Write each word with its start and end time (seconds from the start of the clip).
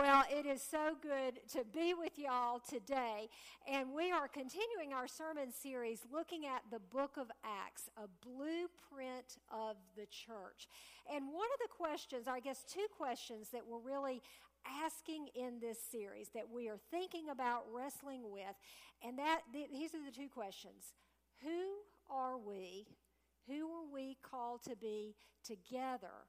Well, 0.00 0.24
it 0.30 0.46
is 0.46 0.62
so 0.62 0.96
good 1.02 1.40
to 1.52 1.62
be 1.74 1.92
with 1.92 2.12
y'all 2.16 2.58
today. 2.58 3.28
And 3.70 3.92
we 3.92 4.10
are 4.10 4.28
continuing 4.28 4.94
our 4.94 5.06
sermon 5.06 5.52
series 5.52 6.06
looking 6.10 6.46
at 6.46 6.62
the 6.70 6.78
book 6.78 7.18
of 7.18 7.30
Acts, 7.44 7.90
a 7.98 8.08
blueprint 8.26 9.36
of 9.52 9.76
the 9.96 10.06
church. 10.06 10.68
And 11.14 11.26
one 11.26 11.48
of 11.52 11.60
the 11.60 11.68
questions, 11.68 12.28
or 12.28 12.30
I 12.30 12.40
guess 12.40 12.64
two 12.66 12.86
questions 12.96 13.50
that 13.50 13.60
we're 13.68 13.78
really 13.78 14.22
asking 14.82 15.28
in 15.34 15.60
this 15.60 15.76
series 15.92 16.30
that 16.30 16.48
we 16.50 16.70
are 16.70 16.78
thinking 16.90 17.28
about 17.28 17.64
wrestling 17.70 18.32
with, 18.32 18.56
and 19.06 19.18
that 19.18 19.40
these 19.52 19.94
are 19.94 20.02
the 20.02 20.16
two 20.16 20.30
questions. 20.30 20.94
Who 21.42 21.74
are 22.10 22.38
we? 22.38 22.86
Who 23.46 23.68
are 23.68 23.92
we 23.92 24.16
called 24.22 24.62
to 24.64 24.76
be 24.76 25.14
together? 25.44 26.24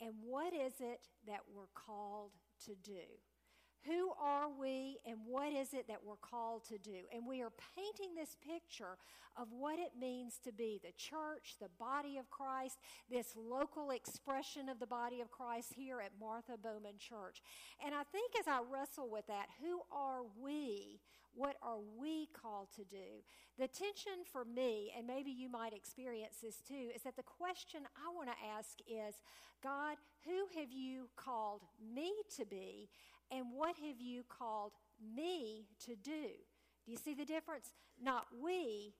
And 0.00 0.14
what 0.26 0.52
is 0.52 0.72
it 0.80 1.06
that 1.28 1.42
we're 1.54 1.70
called 1.72 2.32
to 2.66 2.74
do. 2.74 3.31
Who 3.84 4.12
are 4.20 4.48
we 4.48 4.98
and 5.04 5.18
what 5.26 5.52
is 5.52 5.74
it 5.74 5.88
that 5.88 6.04
we're 6.04 6.16
called 6.16 6.64
to 6.68 6.78
do? 6.78 7.06
And 7.12 7.26
we 7.26 7.42
are 7.42 7.52
painting 7.74 8.14
this 8.14 8.36
picture 8.40 8.96
of 9.36 9.48
what 9.50 9.78
it 9.78 9.92
means 9.98 10.38
to 10.44 10.52
be 10.52 10.80
the 10.82 10.92
church, 10.96 11.56
the 11.60 11.70
body 11.78 12.18
of 12.18 12.30
Christ, 12.30 12.78
this 13.10 13.34
local 13.36 13.90
expression 13.90 14.68
of 14.68 14.78
the 14.78 14.86
body 14.86 15.20
of 15.20 15.30
Christ 15.30 15.72
here 15.74 16.00
at 16.00 16.12
Martha 16.20 16.56
Bowman 16.62 16.98
Church. 16.98 17.42
And 17.84 17.94
I 17.94 18.02
think 18.04 18.32
as 18.38 18.46
I 18.46 18.60
wrestle 18.70 19.08
with 19.10 19.26
that, 19.26 19.46
who 19.60 19.80
are 19.90 20.22
we? 20.40 21.00
What 21.34 21.56
are 21.62 21.78
we 21.98 22.28
called 22.34 22.68
to 22.76 22.84
do? 22.84 23.24
The 23.58 23.68
tension 23.68 24.24
for 24.30 24.44
me, 24.44 24.92
and 24.96 25.06
maybe 25.06 25.30
you 25.30 25.48
might 25.48 25.72
experience 25.72 26.36
this 26.42 26.56
too, 26.56 26.90
is 26.94 27.02
that 27.02 27.16
the 27.16 27.22
question 27.22 27.82
I 27.96 28.14
want 28.14 28.28
to 28.28 28.46
ask 28.56 28.78
is 28.86 29.14
God, 29.62 29.96
who 30.24 30.60
have 30.60 30.72
you 30.72 31.08
called 31.16 31.62
me 31.94 32.12
to 32.36 32.44
be, 32.44 32.88
and 33.34 33.46
what 33.54 33.76
have 33.76 34.00
you 34.00 34.24
called 34.28 34.72
me 35.16 35.66
to 35.86 35.96
do? 35.96 36.28
Do 36.84 36.92
you 36.92 36.98
see 36.98 37.14
the 37.14 37.24
difference? 37.24 37.72
Not 38.02 38.26
we, 38.42 38.94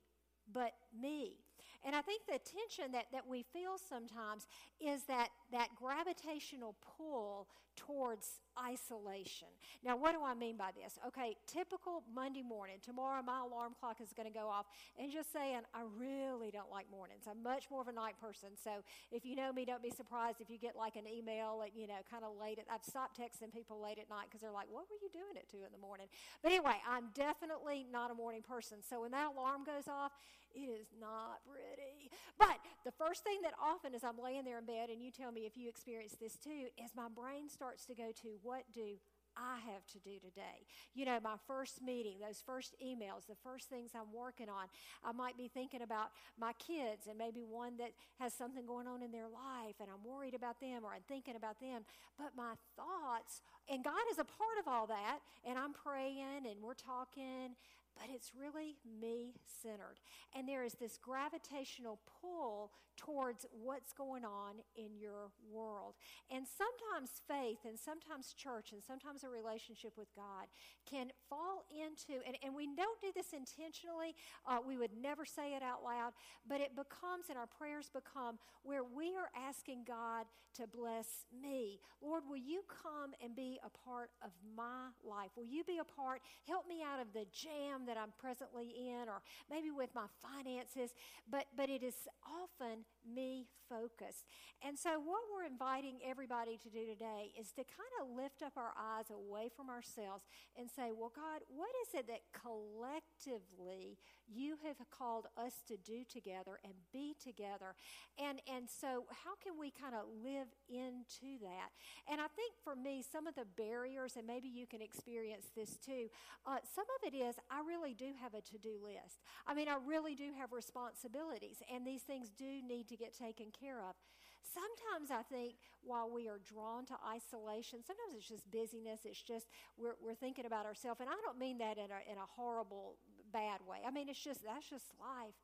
but 0.52 0.72
me. 0.98 1.38
And 1.84 1.96
I 1.96 2.00
think 2.00 2.22
the 2.26 2.38
tension 2.38 2.92
that, 2.92 3.06
that 3.12 3.26
we 3.26 3.42
feel 3.52 3.76
sometimes 3.76 4.46
is 4.80 5.02
that, 5.04 5.30
that 5.50 5.68
gravitational 5.76 6.76
pull 6.96 7.48
towards 7.74 8.40
isolation. 8.62 9.48
Now, 9.84 9.96
what 9.96 10.12
do 10.12 10.22
I 10.22 10.34
mean 10.34 10.56
by 10.56 10.70
this? 10.80 10.98
Okay, 11.08 11.36
typical 11.46 12.04
Monday 12.14 12.42
morning. 12.42 12.76
Tomorrow, 12.82 13.22
my 13.22 13.40
alarm 13.40 13.74
clock 13.80 14.00
is 14.00 14.12
going 14.12 14.30
to 14.30 14.38
go 14.38 14.48
off. 14.48 14.66
And 14.98 15.10
just 15.10 15.32
saying, 15.32 15.60
I 15.74 15.82
really 15.98 16.51
don't 16.62 16.70
like 16.70 16.86
mornings. 16.90 17.26
I'm 17.28 17.42
much 17.42 17.66
more 17.70 17.82
of 17.82 17.88
a 17.88 17.92
night 17.92 18.14
person. 18.20 18.50
So 18.54 18.86
if 19.10 19.26
you 19.26 19.34
know 19.34 19.52
me, 19.52 19.64
don't 19.64 19.82
be 19.82 19.90
surprised 19.90 20.40
if 20.40 20.48
you 20.48 20.58
get 20.58 20.76
like 20.76 20.94
an 20.94 21.10
email 21.10 21.62
at, 21.66 21.74
you 21.74 21.86
know, 21.86 21.98
kind 22.08 22.22
of 22.24 22.38
late. 22.38 22.58
At, 22.58 22.66
I've 22.70 22.84
stopped 22.84 23.18
texting 23.18 23.52
people 23.52 23.82
late 23.82 23.98
at 23.98 24.08
night 24.08 24.30
because 24.30 24.40
they're 24.40 24.54
like, 24.54 24.70
what 24.70 24.86
were 24.86 24.98
you 25.02 25.10
doing 25.10 25.34
at 25.36 25.50
2 25.50 25.58
in 25.58 25.72
the 25.72 25.82
morning? 25.82 26.06
But 26.42 26.52
anyway, 26.52 26.78
I'm 26.86 27.10
definitely 27.14 27.86
not 27.90 28.10
a 28.10 28.14
morning 28.14 28.42
person. 28.42 28.78
So 28.86 29.02
when 29.02 29.10
that 29.10 29.34
alarm 29.34 29.64
goes 29.64 29.88
off, 29.88 30.12
it 30.54 30.68
is 30.68 30.86
not 31.00 31.40
pretty. 31.48 32.12
But 32.38 32.60
the 32.84 32.92
first 32.92 33.24
thing 33.24 33.40
that 33.42 33.54
often 33.60 33.94
as 33.94 34.04
I'm 34.04 34.20
laying 34.22 34.44
there 34.44 34.58
in 34.58 34.66
bed, 34.66 34.90
and 34.90 35.02
you 35.02 35.10
tell 35.10 35.32
me 35.32 35.46
if 35.46 35.56
you 35.56 35.68
experience 35.68 36.14
this 36.20 36.36
too, 36.36 36.68
is 36.76 36.92
my 36.94 37.08
brain 37.08 37.48
starts 37.48 37.86
to 37.86 37.94
go 37.94 38.12
to 38.22 38.36
what 38.42 38.64
do 38.74 39.00
I 39.36 39.58
have 39.72 39.86
to 39.92 39.98
do 39.98 40.18
today. 40.18 40.66
You 40.94 41.04
know, 41.04 41.18
my 41.22 41.36
first 41.46 41.82
meeting, 41.82 42.18
those 42.20 42.42
first 42.44 42.74
emails, 42.84 43.26
the 43.28 43.36
first 43.42 43.68
things 43.68 43.90
I'm 43.94 44.12
working 44.12 44.48
on. 44.48 44.66
I 45.04 45.12
might 45.12 45.36
be 45.36 45.48
thinking 45.48 45.82
about 45.82 46.10
my 46.38 46.52
kids 46.54 47.06
and 47.08 47.16
maybe 47.18 47.42
one 47.42 47.76
that 47.78 47.92
has 48.18 48.34
something 48.34 48.66
going 48.66 48.86
on 48.86 49.02
in 49.02 49.12
their 49.12 49.28
life 49.28 49.76
and 49.80 49.88
I'm 49.90 50.04
worried 50.04 50.34
about 50.34 50.60
them 50.60 50.84
or 50.84 50.92
I'm 50.92 51.06
thinking 51.08 51.36
about 51.36 51.60
them. 51.60 51.82
But 52.18 52.36
my 52.36 52.54
thoughts, 52.76 53.40
and 53.68 53.82
God 53.82 54.04
is 54.10 54.18
a 54.18 54.24
part 54.24 54.58
of 54.60 54.68
all 54.68 54.86
that, 54.88 55.20
and 55.44 55.58
I'm 55.58 55.72
praying 55.72 56.46
and 56.46 56.62
we're 56.62 56.74
talking 56.74 57.56
but 57.96 58.08
it's 58.12 58.32
really 58.38 58.76
me 59.00 59.34
centered. 59.62 60.00
And 60.36 60.48
there 60.48 60.64
is 60.64 60.74
this 60.74 60.98
gravitational 61.00 62.00
pull 62.20 62.72
towards 62.96 63.46
what's 63.50 63.92
going 63.92 64.24
on 64.24 64.54
in 64.76 64.96
your 64.98 65.30
world. 65.50 65.94
And 66.30 66.46
sometimes 66.46 67.22
faith 67.26 67.58
and 67.66 67.78
sometimes 67.78 68.32
church 68.32 68.72
and 68.72 68.82
sometimes 68.82 69.24
a 69.24 69.28
relationship 69.28 69.92
with 69.96 70.08
God 70.14 70.46
can 70.88 71.10
fall 71.28 71.64
into, 71.70 72.20
and, 72.26 72.36
and 72.42 72.54
we 72.54 72.66
don't 72.66 73.00
do 73.00 73.08
this 73.14 73.32
intentionally, 73.32 74.14
uh, 74.46 74.58
we 74.66 74.76
would 74.76 74.92
never 75.00 75.24
say 75.24 75.54
it 75.54 75.62
out 75.62 75.82
loud, 75.82 76.12
but 76.46 76.60
it 76.60 76.76
becomes, 76.76 77.28
and 77.28 77.38
our 77.38 77.46
prayers 77.46 77.90
become, 77.92 78.38
where 78.62 78.84
we 78.84 79.16
are 79.16 79.30
asking 79.36 79.84
God 79.86 80.26
to 80.54 80.66
bless 80.66 81.24
me. 81.32 81.80
Lord, 82.02 82.24
will 82.28 82.36
you 82.36 82.62
come 82.68 83.14
and 83.22 83.34
be 83.34 83.58
a 83.64 83.70
part 83.88 84.10
of 84.22 84.30
my 84.54 84.92
life? 85.02 85.30
Will 85.36 85.48
you 85.48 85.64
be 85.64 85.78
a 85.78 85.84
part? 85.84 86.20
Help 86.46 86.68
me 86.68 86.82
out 86.84 87.00
of 87.00 87.12
the 87.12 87.24
jam 87.32 87.81
that 87.86 87.96
I'm 87.96 88.12
presently 88.18 88.72
in, 88.76 89.08
or 89.08 89.22
maybe 89.50 89.70
with 89.70 89.90
my 89.94 90.06
finances. 90.20 90.90
But, 91.30 91.46
but 91.56 91.68
it 91.68 91.82
is 91.82 91.94
often 92.24 92.84
me 93.06 93.46
focused. 93.68 94.26
And 94.64 94.78
so, 94.78 95.00
what 95.00 95.26
we're 95.32 95.46
inviting 95.46 95.98
everybody 96.04 96.58
to 96.58 96.68
do 96.68 96.86
today 96.86 97.32
is 97.38 97.50
to 97.52 97.64
kind 97.64 97.94
of 98.00 98.14
lift 98.14 98.42
up 98.42 98.52
our 98.56 98.72
eyes 98.78 99.10
away 99.10 99.50
from 99.54 99.68
ourselves 99.70 100.24
and 100.56 100.68
say, 100.70 100.90
Well, 100.94 101.12
God, 101.14 101.42
what 101.48 101.70
is 101.82 101.94
it 101.98 102.06
that 102.06 102.22
collectively 102.30 103.98
you 104.28 104.56
have 104.64 104.76
called 104.90 105.26
us 105.36 105.54
to 105.68 105.76
do 105.76 106.04
together 106.04 106.60
and 106.62 106.74
be 106.92 107.16
together? 107.18 107.74
And, 108.22 108.40
and 108.46 108.68
so, 108.68 109.04
how 109.10 109.34
can 109.42 109.58
we 109.58 109.72
kind 109.72 109.94
of 109.94 110.06
live 110.22 110.48
into 110.68 111.42
that? 111.42 111.74
And 112.10 112.20
I 112.20 112.28
think 112.36 112.54
for 112.62 112.76
me, 112.76 113.02
some 113.02 113.26
of 113.26 113.34
the 113.34 113.46
barriers, 113.56 114.14
and 114.16 114.26
maybe 114.26 114.48
you 114.48 114.66
can 114.66 114.80
experience 114.80 115.46
this 115.56 115.76
too, 115.76 116.06
uh, 116.46 116.62
some 116.74 116.86
of 117.00 117.12
it 117.12 117.16
is 117.16 117.36
I 117.50 117.60
really 117.66 117.71
do 117.96 118.12
have 118.20 118.34
a 118.34 118.40
to 118.40 118.58
do 118.58 118.78
list. 118.82 119.20
I 119.46 119.54
mean, 119.54 119.68
I 119.68 119.76
really 119.86 120.14
do 120.14 120.30
have 120.38 120.52
responsibilities, 120.52 121.62
and 121.72 121.86
these 121.86 122.02
things 122.02 122.30
do 122.30 122.60
need 122.62 122.88
to 122.88 122.96
get 122.96 123.16
taken 123.16 123.46
care 123.50 123.80
of. 123.80 123.94
Sometimes 124.42 125.10
I 125.10 125.22
think 125.22 125.54
while 125.82 126.10
we 126.10 126.28
are 126.28 126.38
drawn 126.38 126.84
to 126.86 126.94
isolation, 127.08 127.80
sometimes 127.86 128.12
it's 128.16 128.28
just 128.28 128.50
busyness. 128.50 129.00
It's 129.04 129.22
just 129.22 129.46
we're, 129.78 129.96
we're 130.02 130.14
thinking 130.14 130.46
about 130.46 130.66
ourselves. 130.66 131.00
And 131.00 131.08
I 131.08 131.14
don't 131.24 131.38
mean 131.38 131.58
that 131.58 131.78
in 131.78 131.88
a, 131.88 132.00
in 132.10 132.18
a 132.18 132.26
horrible, 132.36 132.96
bad 133.32 133.60
way. 133.66 133.78
I 133.86 133.90
mean, 133.90 134.08
it's 134.08 134.22
just, 134.22 134.44
that's 134.44 134.68
just 134.68 134.84
life. 135.00 135.34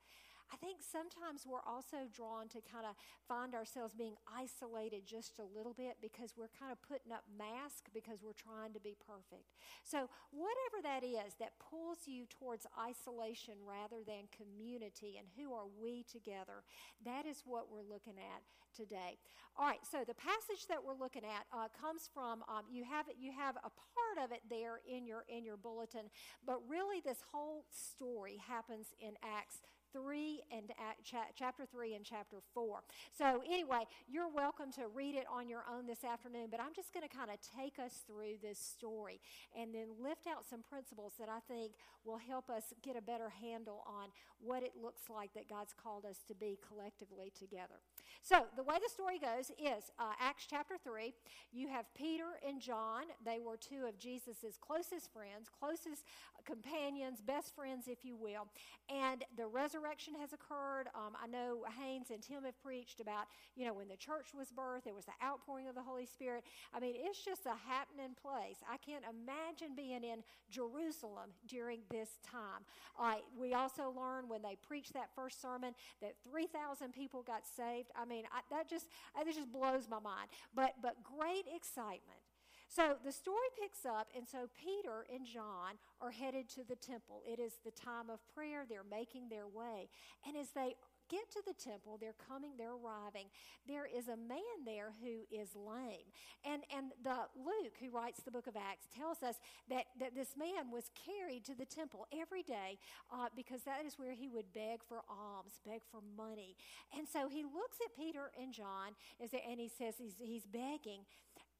I 0.52 0.56
think 0.56 0.80
sometimes 0.80 1.44
we're 1.44 1.64
also 1.66 2.08
drawn 2.08 2.48
to 2.48 2.60
kind 2.64 2.88
of 2.88 2.96
find 3.28 3.54
ourselves 3.54 3.92
being 3.92 4.16
isolated 4.24 5.04
just 5.04 5.38
a 5.38 5.44
little 5.44 5.74
bit 5.74 6.00
because 6.00 6.34
we're 6.36 6.52
kind 6.58 6.72
of 6.72 6.80
putting 6.80 7.12
up 7.12 7.24
masks 7.36 7.92
because 7.92 8.24
we're 8.24 8.36
trying 8.36 8.72
to 8.72 8.80
be 8.80 8.96
perfect. 8.96 9.52
So, 9.84 10.08
whatever 10.32 10.80
that 10.82 11.04
is 11.04 11.36
that 11.40 11.58
pulls 11.60 12.08
you 12.08 12.24
towards 12.26 12.66
isolation 12.80 13.60
rather 13.60 14.00
than 14.06 14.32
community 14.32 15.20
and 15.20 15.28
who 15.36 15.52
are 15.52 15.68
we 15.68 16.04
together, 16.08 16.64
that 17.04 17.26
is 17.26 17.44
what 17.44 17.68
we're 17.68 17.84
looking 17.84 18.16
at 18.16 18.40
today. 18.74 19.18
All 19.56 19.66
right, 19.66 19.82
so 19.82 20.04
the 20.06 20.14
passage 20.14 20.66
that 20.68 20.78
we're 20.82 20.94
looking 20.94 21.24
at 21.24 21.44
uh, 21.52 21.68
comes 21.74 22.08
from 22.12 22.44
um, 22.48 22.64
you 22.70 22.84
have 22.84 23.06
you 23.18 23.32
have 23.32 23.56
a 23.56 23.72
part 23.74 24.24
of 24.24 24.32
it 24.32 24.40
there 24.48 24.80
in 24.88 25.04
your 25.04 25.24
in 25.28 25.44
your 25.44 25.56
bulletin, 25.56 26.08
but 26.46 26.60
really 26.68 27.00
this 27.04 27.18
whole 27.32 27.64
story 27.70 28.40
happens 28.46 28.94
in 29.00 29.12
Acts 29.22 29.60
3 29.92 30.40
and 30.50 30.70
chapter 31.04 31.64
3 31.66 31.94
and 31.94 32.04
chapter 32.04 32.38
4. 32.54 32.80
So, 33.16 33.42
anyway, 33.46 33.84
you're 34.08 34.28
welcome 34.28 34.70
to 34.72 34.88
read 34.94 35.14
it 35.14 35.26
on 35.32 35.48
your 35.48 35.64
own 35.72 35.86
this 35.86 36.04
afternoon, 36.04 36.48
but 36.50 36.60
I'm 36.60 36.74
just 36.74 36.92
going 36.92 37.08
to 37.08 37.14
kind 37.14 37.30
of 37.30 37.38
take 37.40 37.78
us 37.78 38.02
through 38.06 38.36
this 38.42 38.58
story 38.58 39.20
and 39.58 39.74
then 39.74 39.88
lift 40.02 40.26
out 40.26 40.44
some 40.48 40.62
principles 40.62 41.14
that 41.18 41.28
I 41.28 41.40
think 41.52 41.72
will 42.04 42.18
help 42.18 42.50
us 42.50 42.72
get 42.82 42.96
a 42.96 43.02
better 43.02 43.28
handle 43.28 43.82
on 43.86 44.08
what 44.40 44.62
it 44.62 44.72
looks 44.80 45.02
like 45.10 45.34
that 45.34 45.48
God's 45.48 45.72
called 45.72 46.04
us 46.04 46.18
to 46.28 46.34
be 46.34 46.58
collectively 46.66 47.32
together. 47.38 47.80
So, 48.22 48.46
the 48.56 48.62
way 48.62 48.76
the 48.82 48.90
story 48.90 49.18
goes 49.18 49.50
is 49.58 49.90
uh, 49.98 50.12
Acts 50.20 50.46
chapter 50.48 50.74
3, 50.82 51.12
you 51.52 51.68
have 51.68 51.86
Peter 51.94 52.38
and 52.46 52.60
John. 52.60 53.04
They 53.24 53.38
were 53.38 53.56
two 53.56 53.86
of 53.88 53.98
Jesus' 53.98 54.58
closest 54.60 55.12
friends, 55.12 55.48
closest 55.48 56.04
companions, 56.44 57.20
best 57.20 57.54
friends, 57.54 57.88
if 57.88 58.04
you 58.04 58.16
will. 58.16 58.48
And 58.88 59.24
the 59.36 59.46
resurrection 59.46 59.77
has 60.20 60.32
occurred. 60.32 60.88
Um, 60.94 61.16
I 61.22 61.26
know 61.26 61.64
Haynes 61.78 62.10
and 62.10 62.22
Tim 62.22 62.44
have 62.44 62.60
preached 62.62 63.00
about, 63.00 63.26
you 63.56 63.66
know, 63.66 63.74
when 63.74 63.88
the 63.88 63.96
church 63.96 64.34
was 64.36 64.48
birthed, 64.48 64.84
there 64.84 64.94
was 64.94 65.04
the 65.04 65.16
outpouring 65.24 65.68
of 65.68 65.74
the 65.74 65.82
Holy 65.82 66.06
Spirit. 66.06 66.44
I 66.74 66.80
mean, 66.80 66.94
it's 66.96 67.24
just 67.24 67.46
a 67.46 67.54
happening 67.68 68.14
place. 68.20 68.58
I 68.68 68.76
can't 68.78 69.04
imagine 69.04 69.74
being 69.76 70.04
in 70.04 70.22
Jerusalem 70.50 71.30
during 71.46 71.80
this 71.90 72.18
time. 72.22 72.64
Uh, 72.98 73.20
we 73.38 73.54
also 73.54 73.92
learned 73.96 74.28
when 74.28 74.42
they 74.42 74.56
preached 74.56 74.94
that 74.94 75.10
first 75.14 75.40
sermon 75.40 75.74
that 76.00 76.14
3,000 76.30 76.92
people 76.92 77.22
got 77.22 77.42
saved. 77.46 77.90
I 77.96 78.04
mean, 78.04 78.24
I, 78.32 78.40
that 78.50 78.68
just 78.68 78.86
that 79.16 79.26
just 79.26 79.52
blows 79.52 79.88
my 79.90 80.00
mind. 80.00 80.28
But 80.54 80.74
but 80.82 80.96
great 81.02 81.44
excitement. 81.54 82.27
So 82.68 82.96
the 83.04 83.12
story 83.12 83.48
picks 83.60 83.86
up, 83.86 84.08
and 84.14 84.28
so 84.28 84.48
Peter 84.54 85.06
and 85.12 85.26
John 85.26 85.80
are 86.00 86.10
headed 86.10 86.48
to 86.50 86.64
the 86.68 86.76
temple. 86.76 87.22
It 87.26 87.40
is 87.40 87.54
the 87.64 87.70
time 87.70 88.10
of 88.10 88.20
prayer. 88.34 88.64
They're 88.68 88.84
making 88.88 89.30
their 89.30 89.46
way. 89.46 89.88
And 90.26 90.36
as 90.36 90.50
they 90.50 90.76
get 91.08 91.30
to 91.32 91.42
the 91.46 91.54
temple, 91.54 91.98
they're 92.00 92.16
coming, 92.28 92.52
they're 92.56 92.76
arriving. 92.76 93.26
There 93.66 93.86
is 93.86 94.08
a 94.08 94.16
man 94.16 94.64
there 94.64 94.92
who 95.02 95.24
is 95.34 95.56
lame. 95.56 96.12
And, 96.44 96.62
and 96.74 96.92
the 97.02 97.26
Luke, 97.36 97.74
who 97.80 97.90
writes 97.90 98.20
the 98.20 98.30
book 98.30 98.46
of 98.46 98.56
Acts, 98.56 98.86
tells 98.94 99.22
us 99.22 99.36
that, 99.68 99.86
that 99.98 100.14
this 100.14 100.36
man 100.36 100.70
was 100.70 100.90
carried 100.92 101.44
to 101.46 101.54
the 101.54 101.64
temple 101.64 102.06
every 102.12 102.42
day 102.42 102.78
uh, 103.12 103.28
because 103.34 103.62
that 103.62 103.84
is 103.86 103.98
where 103.98 104.12
he 104.12 104.28
would 104.28 104.52
beg 104.52 104.84
for 104.86 105.02
alms, 105.08 105.60
beg 105.66 105.80
for 105.90 106.00
money. 106.16 106.56
And 106.96 107.08
so 107.08 107.28
he 107.28 107.42
looks 107.42 107.78
at 107.84 107.96
Peter 107.96 108.30
and 108.40 108.52
John 108.52 108.92
and 109.18 109.60
he 109.60 109.68
says 109.68 109.94
he's, 109.98 110.14
he's 110.20 110.46
begging. 110.46 111.08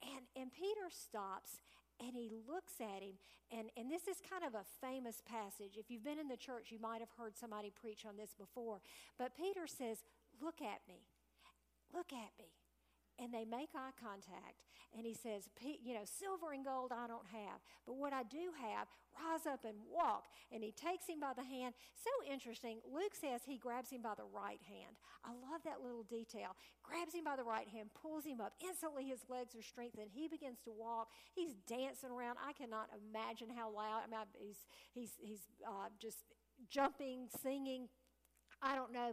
And, 0.03 0.25
and 0.37 0.53
Peter 0.53 0.89
stops 0.91 1.59
and 2.01 2.15
he 2.15 2.31
looks 2.47 2.75
at 2.81 3.03
him. 3.03 3.19
And, 3.51 3.71
and 3.77 3.91
this 3.91 4.07
is 4.07 4.23
kind 4.23 4.45
of 4.45 4.55
a 4.55 4.63
famous 4.81 5.23
passage. 5.27 5.75
If 5.77 5.91
you've 5.91 6.05
been 6.05 6.19
in 6.19 6.29
the 6.29 6.37
church 6.37 6.71
you 6.71 6.79
might 6.79 7.01
have 7.01 7.11
heard 7.19 7.37
somebody 7.37 7.73
preach 7.75 8.07
on 8.07 8.17
this 8.17 8.35
before. 8.39 8.81
But 9.19 9.37
peter 9.37 9.67
says 9.67 10.05
look 10.41 10.63
at 10.63 10.81
me. 10.87 11.03
Look 11.93 12.13
at 12.13 12.31
me. 12.39 12.53
And 13.19 13.35
they 13.35 13.45
make 13.45 13.71
eye 13.75 13.97
contact 13.99 14.68
and 14.97 15.07
he 15.07 15.15
says 15.15 15.49
you 15.83 15.95
know 15.95 16.05
silver 16.05 16.53
and 16.53 16.65
gold 16.65 16.93
i 16.93 17.07
don't 17.07 17.29
have 17.31 17.61
but 17.87 17.97
what 17.97 18.13
i 18.13 18.23
do 18.23 18.53
have 18.61 18.89
rise 19.19 19.47
up 19.47 19.65
and 19.65 19.77
walk. 19.91 20.27
And 20.53 20.63
he 20.63 20.73
takes 20.73 21.07
him 21.07 21.21
by 21.21 21.33
the 21.35 21.45
hand. 21.45 21.75
So 21.95 22.11
interesting. 22.31 22.79
Luke 22.87 23.15
says 23.15 23.43
he 23.45 23.59
grabs 23.59 23.91
him 23.91 24.03
by 24.03 24.15
the 24.17 24.29
right 24.31 24.61
hand. 24.67 24.97
I 25.25 25.31
love 25.51 25.63
that 25.65 25.83
little 25.83 26.05
detail. 26.05 26.57
Grabs 26.83 27.15
him 27.15 27.25
by 27.25 27.37
the 27.37 27.45
right 27.45 27.69
hand 27.69 27.91
pulls 27.95 28.25
him 28.25 28.41
up. 28.41 28.55
Instantly 28.63 29.05
his 29.05 29.21
legs 29.29 29.55
are 29.55 29.63
strengthened. 29.63 30.11
He 30.13 30.29
begins 30.29 30.59
to 30.65 30.73
walk. 30.73 31.09
He's 31.35 31.55
dancing 31.67 32.11
around. 32.11 32.39
I 32.41 32.53
cannot 32.53 32.89
imagine 32.95 33.49
how 33.55 33.71
loud 33.71 34.03
i 34.07 34.11
mean 34.11 34.21
he's 34.39 34.63
he's 34.95 35.13
he's 35.21 35.43
uh, 35.67 35.91
just 36.01 36.25
jumping 36.71 37.29
singing. 37.43 37.89
I 38.61 38.75
don't 38.75 38.93
know. 38.93 39.13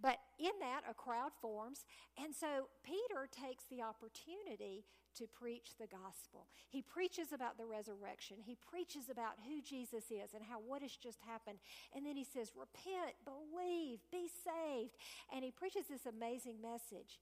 But 0.00 0.18
in 0.38 0.52
that, 0.60 0.82
a 0.90 0.92
crowd 0.92 1.32
forms. 1.40 1.84
And 2.22 2.34
so 2.34 2.68
Peter 2.84 3.28
takes 3.30 3.64
the 3.70 3.80
opportunity 3.80 4.84
to 5.18 5.26
preach 5.26 5.76
the 5.78 5.86
gospel. 5.86 6.46
He 6.68 6.82
preaches 6.82 7.32
about 7.32 7.58
the 7.58 7.66
resurrection. 7.66 8.36
He 8.40 8.56
preaches 8.56 9.08
about 9.10 9.38
who 9.46 9.62
Jesus 9.62 10.10
is 10.10 10.34
and 10.34 10.44
how 10.44 10.58
what 10.58 10.82
has 10.82 10.96
just 10.96 11.18
happened. 11.26 11.58
And 11.94 12.06
then 12.06 12.16
he 12.16 12.24
says, 12.24 12.52
Repent, 12.56 13.14
believe, 13.24 14.00
be 14.10 14.28
saved. 14.28 14.96
And 15.34 15.44
he 15.44 15.50
preaches 15.50 15.86
this 15.88 16.06
amazing 16.06 16.60
message. 16.62 17.20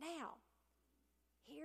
Now, 0.00 0.40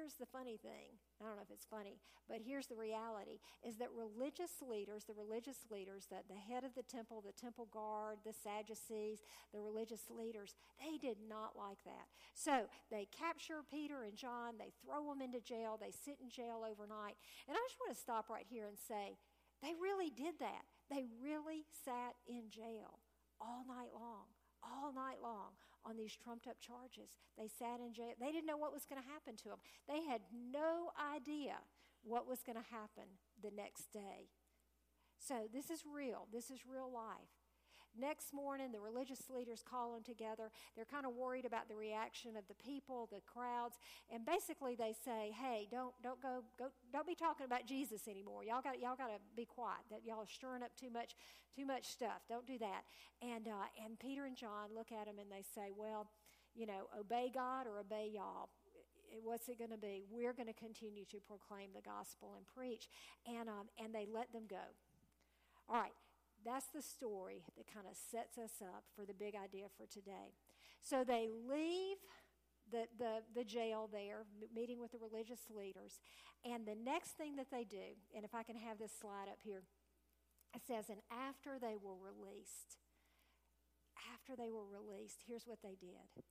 here's 0.01 0.18
the 0.18 0.25
funny 0.25 0.57
thing 0.57 0.98
I 1.21 1.30
don't 1.30 1.38
know 1.38 1.45
if 1.45 1.53
it's 1.53 1.69
funny, 1.69 2.01
but 2.25 2.42
here's 2.42 2.65
the 2.65 2.75
reality 2.75 3.38
is 3.62 3.77
that 3.77 3.94
religious 3.94 4.57
leaders, 4.65 5.06
the 5.06 5.13
religious 5.13 5.69
leaders, 5.69 6.09
that 6.09 6.25
the 6.25 6.42
head 6.42 6.65
of 6.65 6.74
the 6.74 6.81
temple, 6.81 7.21
the 7.21 7.38
temple 7.38 7.69
guard, 7.69 8.18
the 8.25 8.33
Sadducees, 8.33 9.21
the 9.53 9.62
religious 9.62 10.09
leaders, 10.09 10.57
they 10.81 10.98
did 10.98 11.21
not 11.21 11.53
like 11.53 11.86
that. 11.86 12.09
So 12.33 12.65
they 12.89 13.06
capture 13.13 13.62
Peter 13.62 14.01
and 14.01 14.18
John, 14.18 14.57
they 14.57 14.74
throw 14.81 15.06
them 15.06 15.21
into 15.21 15.38
jail, 15.38 15.77
they 15.77 15.94
sit 15.94 16.18
in 16.18 16.33
jail 16.33 16.65
overnight. 16.65 17.21
And 17.45 17.54
I 17.54 17.62
just 17.69 17.77
want 17.77 17.94
to 17.94 18.01
stop 18.01 18.25
right 18.25 18.50
here 18.50 18.65
and 18.65 18.81
say, 18.81 19.21
they 19.62 19.77
really 19.77 20.09
did 20.09 20.42
that. 20.42 20.65
They 20.89 21.06
really 21.21 21.69
sat 21.86 22.18
in 22.25 22.50
jail 22.50 22.97
all 23.38 23.62
night 23.69 23.94
long, 23.94 24.25
all 24.65 24.89
night 24.89 25.21
long 25.21 25.54
on 25.86 25.98
these 25.98 26.16
trumped 26.16 26.48
up 26.48 26.60
charges. 26.60 27.10
They 27.38 27.48
sat 27.48 27.80
in 27.80 27.94
jail. 27.94 28.13
They 28.19 28.31
didn't 28.31 28.48
know 28.48 28.57
what 28.57 28.74
was 28.74 28.86
going 28.86 29.01
to 29.01 29.07
happen 29.07 29.36
to 29.38 29.50
them. 29.50 29.60
They 29.88 30.04
had 30.04 30.22
no 30.31 30.92
idea 30.98 31.57
what 32.04 32.28
was 32.28 32.44
going 32.44 32.57
to 32.57 32.69
happen 32.72 33.18
the 33.42 33.51
next 33.51 33.92
day. 33.92 34.30
So 35.18 35.48
this 35.54 35.69
is 35.69 35.83
real. 35.86 36.28
This 36.31 36.50
is 36.50 36.66
real 36.66 36.92
life. 36.92 37.41
Next 38.00 38.34
morning, 38.34 38.72
the 38.72 38.80
religious 38.80 39.30
leaders 39.30 39.64
call 39.68 39.94
them 39.94 40.04
together. 40.04 40.50
They're 40.76 40.86
kind 40.86 41.06
of 41.06 41.14
worried 41.14 41.46
about 41.46 41.68
the 41.68 41.76
reaction 41.76 42.38
of 42.38 42.48
the 42.48 42.56
people, 42.56 43.10
the 43.12 43.20
crowds, 43.22 43.78
and 44.14 44.26
basically 44.26 44.76
they 44.76 44.94
say, 44.94 45.32
"Hey, 45.32 45.68
don't 45.70 45.94
don't 46.02 46.22
go 46.22 46.44
go 46.58 46.72
don't 46.94 47.06
be 47.06 47.16
talking 47.16 47.46
about 47.46 47.66
Jesus 47.66 48.08
anymore. 48.08 48.44
Y'all 48.46 48.62
got 48.62 48.80
y'all 48.80 48.96
got 48.96 49.08
to 49.08 49.20
be 49.36 49.46
quiet. 49.46 49.84
That 49.90 50.06
y'all 50.06 50.24
are 50.24 50.28
stirring 50.28 50.64
up 50.64 50.76
too 50.80 50.90
much 50.90 51.16
too 51.54 51.66
much 51.66 51.88
stuff. 51.88 52.24
Don't 52.30 52.48
do 52.48 52.58
that." 52.60 52.84
And 53.22 53.48
uh, 53.48 53.68
and 53.84 54.00
Peter 54.00 54.26
and 54.26 54.38
John 54.38 54.70
look 54.74 54.92
at 54.92 55.08
him 55.08 55.20
and 55.20 55.30
they 55.30 55.44
say, 55.44 55.72
"Well, 55.76 56.08
you 56.56 56.66
know, 56.66 56.88
obey 56.98 57.30
God 57.34 57.68
or 57.68 57.80
obey 57.80 58.12
y'all." 58.14 58.50
what's 59.24 59.50
it 59.50 59.58
going 59.58 59.72
to 59.72 59.78
be? 59.78 60.06
We're 60.10 60.32
going 60.32 60.48
to 60.48 60.54
continue 60.54 61.04
to 61.12 61.18
proclaim 61.20 61.72
the 61.76 61.82
gospel 61.82 62.36
and 62.38 62.46
preach. 62.48 62.88
And, 63.28 63.50
um, 63.50 63.68
and 63.78 63.94
they 63.94 64.08
let 64.12 64.32
them 64.32 64.44
go. 64.50 64.72
All 65.70 65.80
right, 65.80 65.92
that's 66.46 66.68
the 66.74 66.82
story 66.82 67.44
that 67.58 67.72
kind 67.72 67.86
of 67.90 67.96
sets 67.96 68.38
us 68.38 68.62
up 68.62 68.84
for 68.96 69.06
the 69.06 69.14
big 69.14 69.36
idea 69.36 69.68
for 69.78 69.86
today. 69.86 70.34
So 70.82 71.04
they 71.04 71.30
leave 71.30 71.98
the, 72.72 72.88
the, 72.98 73.22
the 73.36 73.44
jail 73.44 73.90
there, 73.92 74.26
meeting 74.54 74.80
with 74.80 74.92
the 74.92 74.98
religious 74.98 75.50
leaders. 75.50 76.00
And 76.46 76.66
the 76.66 76.76
next 76.76 77.18
thing 77.18 77.36
that 77.36 77.52
they 77.52 77.64
do, 77.64 78.00
and 78.16 78.26
if 78.26 78.34
I 78.34 78.44
can 78.44 78.56
have 78.56 78.80
this 78.80 78.92
slide 78.92 79.30
up 79.30 79.40
here, 79.44 79.64
it 80.56 80.62
says, 80.66 80.90
and 80.90 81.00
after 81.12 81.60
they 81.60 81.76
were 81.80 81.96
released, 81.96 82.80
after 84.14 84.36
they 84.36 84.50
were 84.50 84.66
released, 84.66 85.24
here's 85.28 85.46
what 85.46 85.62
they 85.62 85.78
did 85.80 86.24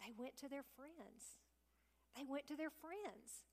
they 0.00 0.12
went 0.18 0.36
to 0.38 0.48
their 0.48 0.64
friends. 0.76 1.38
They 2.16 2.24
went 2.26 2.46
to 2.48 2.56
their 2.56 2.70
friends. 2.70 3.46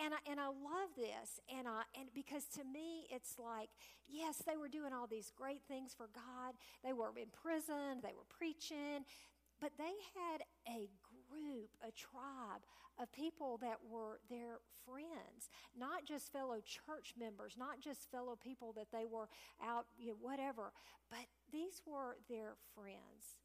And 0.00 0.14
I, 0.14 0.30
and 0.30 0.40
I 0.40 0.46
love 0.46 0.96
this, 0.96 1.38
and 1.52 1.68
I, 1.68 1.82
and 1.98 2.08
because 2.14 2.44
to 2.56 2.64
me 2.64 3.04
it's 3.10 3.36
like, 3.38 3.68
yes, 4.08 4.40
they 4.46 4.56
were 4.56 4.68
doing 4.68 4.92
all 4.92 5.06
these 5.06 5.30
great 5.36 5.60
things 5.68 5.92
for 5.92 6.08
God. 6.14 6.54
They 6.82 6.94
were 6.94 7.12
in 7.14 7.28
prison, 7.28 8.00
they 8.02 8.16
were 8.16 8.28
preaching, 8.30 9.04
but 9.60 9.72
they 9.76 9.92
had 10.16 10.42
a 10.66 10.88
group, 11.28 11.76
a 11.86 11.92
tribe 11.92 12.64
of 12.98 13.12
people 13.12 13.58
that 13.60 13.78
were 13.88 14.18
their 14.30 14.60
friends, 14.84 15.50
not 15.78 16.04
just 16.04 16.32
fellow 16.32 16.60
church 16.64 17.14
members, 17.18 17.54
not 17.58 17.80
just 17.80 18.10
fellow 18.10 18.36
people 18.36 18.72
that 18.72 18.90
they 18.92 19.04
were 19.04 19.28
out, 19.62 19.86
you 19.98 20.08
know, 20.08 20.16
whatever, 20.20 20.72
but 21.10 21.26
these 21.52 21.82
were 21.86 22.16
their 22.28 22.54
friends. 22.74 23.36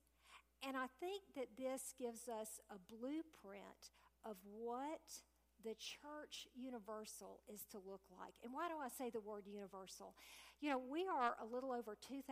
And 0.65 0.75
I 0.75 0.87
think 0.99 1.23
that 1.35 1.49
this 1.57 1.93
gives 1.99 2.27
us 2.27 2.59
a 2.69 2.79
blueprint 2.79 3.91
of 4.25 4.37
what 4.43 5.21
the 5.63 5.75
church 5.75 6.47
universal 6.55 7.39
is 7.51 7.65
to 7.71 7.77
look 7.77 8.01
like. 8.11 8.35
And 8.43 8.53
why 8.53 8.67
do 8.67 8.75
I 8.81 8.89
say 8.89 9.09
the 9.09 9.19
word 9.19 9.43
universal? 9.45 10.13
You 10.59 10.71
know, 10.71 10.81
we 10.81 11.05
are 11.05 11.37
a 11.37 11.45
little 11.45 11.71
over 11.71 11.95
2,000 11.95 12.25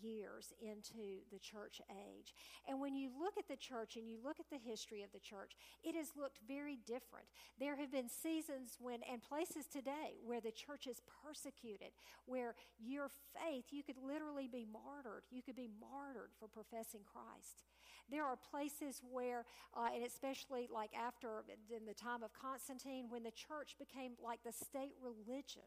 years 0.00 0.52
into 0.60 1.22
the 1.30 1.38
church 1.38 1.80
age. 1.90 2.34
And 2.66 2.80
when 2.80 2.94
you 2.94 3.10
look 3.16 3.34
at 3.38 3.46
the 3.46 3.56
church 3.56 3.94
and 3.96 4.08
you 4.08 4.18
look 4.22 4.40
at 4.40 4.50
the 4.50 4.58
history 4.58 5.02
of 5.02 5.12
the 5.12 5.20
church, 5.20 5.52
it 5.84 5.94
has 5.94 6.16
looked 6.18 6.40
very 6.46 6.78
different. 6.86 7.26
There 7.60 7.76
have 7.76 7.92
been 7.92 8.08
seasons 8.08 8.78
when, 8.80 9.00
and 9.10 9.22
places 9.22 9.66
today, 9.70 10.18
where 10.24 10.40
the 10.40 10.50
church 10.50 10.88
is 10.88 11.02
persecuted, 11.22 11.94
where 12.26 12.54
your 12.78 13.10
faith, 13.30 13.66
you 13.70 13.84
could 13.84 13.98
literally 14.02 14.48
be 14.50 14.66
martyred. 14.66 15.22
You 15.30 15.42
could 15.42 15.56
be 15.56 15.70
martyred 15.80 16.30
for 16.40 16.48
professing 16.48 17.02
Christ. 17.06 17.62
There 18.10 18.24
are 18.24 18.36
places 18.36 19.00
where, 19.10 19.44
uh, 19.76 19.88
and 19.94 20.04
especially 20.04 20.68
like 20.72 20.90
after 20.94 21.44
in 21.70 21.86
the 21.86 21.94
time 21.94 22.22
of 22.22 22.32
Constantine, 22.32 23.06
when 23.08 23.22
the 23.22 23.30
church 23.30 23.76
became 23.78 24.12
like 24.22 24.40
the 24.44 24.52
state 24.52 24.94
religion. 25.00 25.62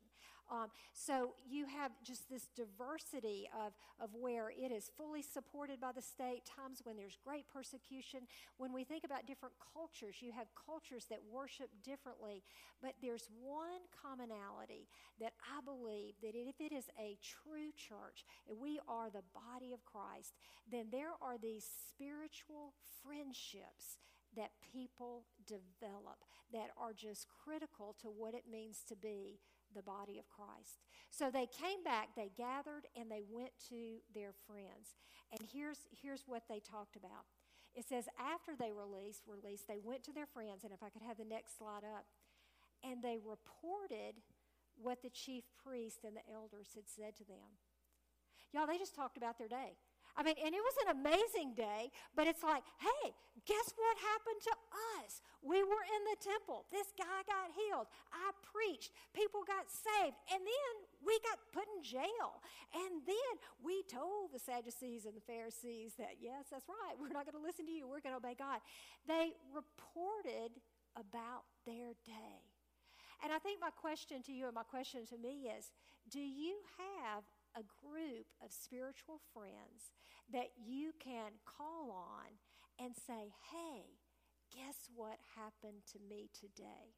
Um, 0.51 0.67
so 0.93 1.33
you 1.47 1.65
have 1.65 1.91
just 2.03 2.29
this 2.29 2.47
diversity 2.55 3.49
of, 3.53 3.73
of 3.99 4.11
where 4.13 4.49
it 4.49 4.71
is 4.71 4.91
fully 4.95 5.21
supported 5.21 5.81
by 5.81 5.91
the 5.91 6.01
state, 6.01 6.43
times 6.45 6.81
when 6.83 6.97
there's 6.97 7.17
great 7.23 7.45
persecution. 7.51 8.21
When 8.57 8.73
we 8.73 8.83
think 8.83 9.03
about 9.03 9.25
different 9.25 9.55
cultures, 9.73 10.17
you 10.21 10.31
have 10.31 10.47
cultures 10.53 11.05
that 11.09 11.19
worship 11.31 11.69
differently, 11.83 12.43
but 12.81 12.93
there's 13.01 13.29
one 13.41 13.81
commonality 14.01 14.87
that 15.19 15.33
I 15.41 15.61
believe 15.63 16.13
that 16.21 16.35
if 16.35 16.59
it 16.59 16.73
is 16.73 16.85
a 16.99 17.17
true 17.23 17.71
church, 17.75 18.25
and 18.47 18.59
we 18.59 18.79
are 18.87 19.09
the 19.09 19.23
body 19.33 19.73
of 19.73 19.83
Christ, 19.85 20.33
then 20.69 20.87
there 20.91 21.13
are 21.21 21.37
these 21.37 21.65
spiritual 21.65 22.73
friendships 23.03 23.97
that 24.35 24.51
people 24.73 25.23
develop 25.47 26.19
that 26.51 26.69
are 26.77 26.93
just 26.93 27.27
critical 27.43 27.95
to 28.01 28.07
what 28.07 28.33
it 28.33 28.43
means 28.51 28.83
to 28.87 28.95
be 28.95 29.39
the 29.75 29.84
body 29.84 30.17
of 30.17 30.29
Christ. 30.29 30.79
So 31.12 31.29
they 31.29 31.48
came 31.48 31.84
back, 31.84 32.15
they 32.15 32.32
gathered, 32.38 32.88
and 32.96 33.12
they 33.12 33.24
went 33.29 33.51
to 33.70 34.00
their 34.13 34.32
friends. 34.48 34.96
And 35.32 35.41
here's, 35.51 35.86
here's 35.91 36.24
what 36.25 36.44
they 36.48 36.60
talked 36.60 36.96
about. 36.96 37.27
It 37.75 37.84
says, 37.84 38.08
after 38.17 38.55
they 38.55 38.72
released, 38.72 39.24
released, 39.27 39.67
they 39.67 39.79
went 39.84 40.03
to 40.05 40.13
their 40.13 40.25
friends, 40.25 40.63
and 40.63 40.72
if 40.72 40.82
I 40.82 40.89
could 40.89 41.01
have 41.03 41.17
the 41.17 41.25
next 41.27 41.58
slide 41.58 41.84
up, 41.84 42.05
and 42.84 43.03
they 43.03 43.20
reported 43.20 44.24
what 44.82 45.01
the 45.01 45.10
chief 45.10 45.44
priest 45.62 46.00
and 46.03 46.15
the 46.15 46.25
elders 46.32 46.70
had 46.75 46.88
said 46.88 47.15
to 47.17 47.25
them. 47.25 47.60
Y'all, 48.53 48.67
they 48.67 48.77
just 48.77 48.96
talked 48.96 49.17
about 49.17 49.38
their 49.38 49.48
day. 49.48 49.75
I 50.15 50.24
mean, 50.24 50.39
and 50.39 50.55
it 50.55 50.63
was 50.63 50.77
an 50.88 50.89
amazing 50.95 51.60
day, 51.60 51.91
but 52.15 52.24
it's 52.24 52.43
like, 52.43 52.63
hey, 52.79 53.12
guess 53.43 53.75
what 53.75 53.95
happened 54.00 54.39
to 54.48 54.55
us? 55.03 55.19
We 55.43 55.60
were 55.60 55.84
in 55.84 56.01
the 56.07 56.17
temple. 56.24 56.63
This 56.72 56.95
guy 56.95 57.19
got 57.27 57.51
healed. 57.51 57.91
I 58.15 58.31
preached. 58.41 58.95
People 59.12 59.43
got 59.43 59.67
saved. 59.67 60.15
And 60.31 60.39
then 60.39 60.74
we 61.03 61.19
got 61.19 61.38
put 61.51 61.67
in 61.75 61.84
jail. 61.84 62.39
And 62.72 63.03
then 63.03 63.34
we 63.60 63.84
told 63.91 64.31
the 64.31 64.39
Sadducees 64.39 65.03
and 65.03 65.19
the 65.19 65.27
Pharisees 65.27 66.00
that, 66.00 66.24
yes, 66.24 66.48
that's 66.48 66.72
right. 66.72 66.95
We're 67.00 67.12
not 67.12 67.27
going 67.27 67.36
to 67.36 67.43
listen 67.43 67.67
to 67.67 67.75
you. 67.75 67.84
We're 67.84 68.00
going 68.00 68.15
to 68.15 68.24
obey 68.24 68.39
God. 68.39 68.63
They 69.03 69.36
reported 69.51 70.55
about 70.95 71.43
their 71.67 71.91
day. 72.07 72.39
And 73.19 73.36
I 73.36 73.39
think 73.39 73.60
my 73.60 73.72
question 73.72 74.24
to 74.24 74.31
you 74.31 74.48
and 74.48 74.55
my 74.55 74.63
question 74.63 75.05
to 75.12 75.17
me 75.17 75.51
is 75.51 75.72
do 76.10 76.19
you 76.19 76.55
have 76.77 77.24
a 77.55 77.63
group 77.81 78.27
of 78.43 78.51
spiritual 78.51 79.19
friends 79.33 79.95
that 80.31 80.51
you 80.57 80.91
can 81.00 81.31
call 81.45 81.91
on 81.91 82.35
and 82.79 82.93
say, 82.95 83.31
hey, 83.51 83.95
guess 84.53 84.89
what 84.95 85.17
happened 85.35 85.81
to 85.91 86.00
me 86.09 86.29
today? 86.33 86.93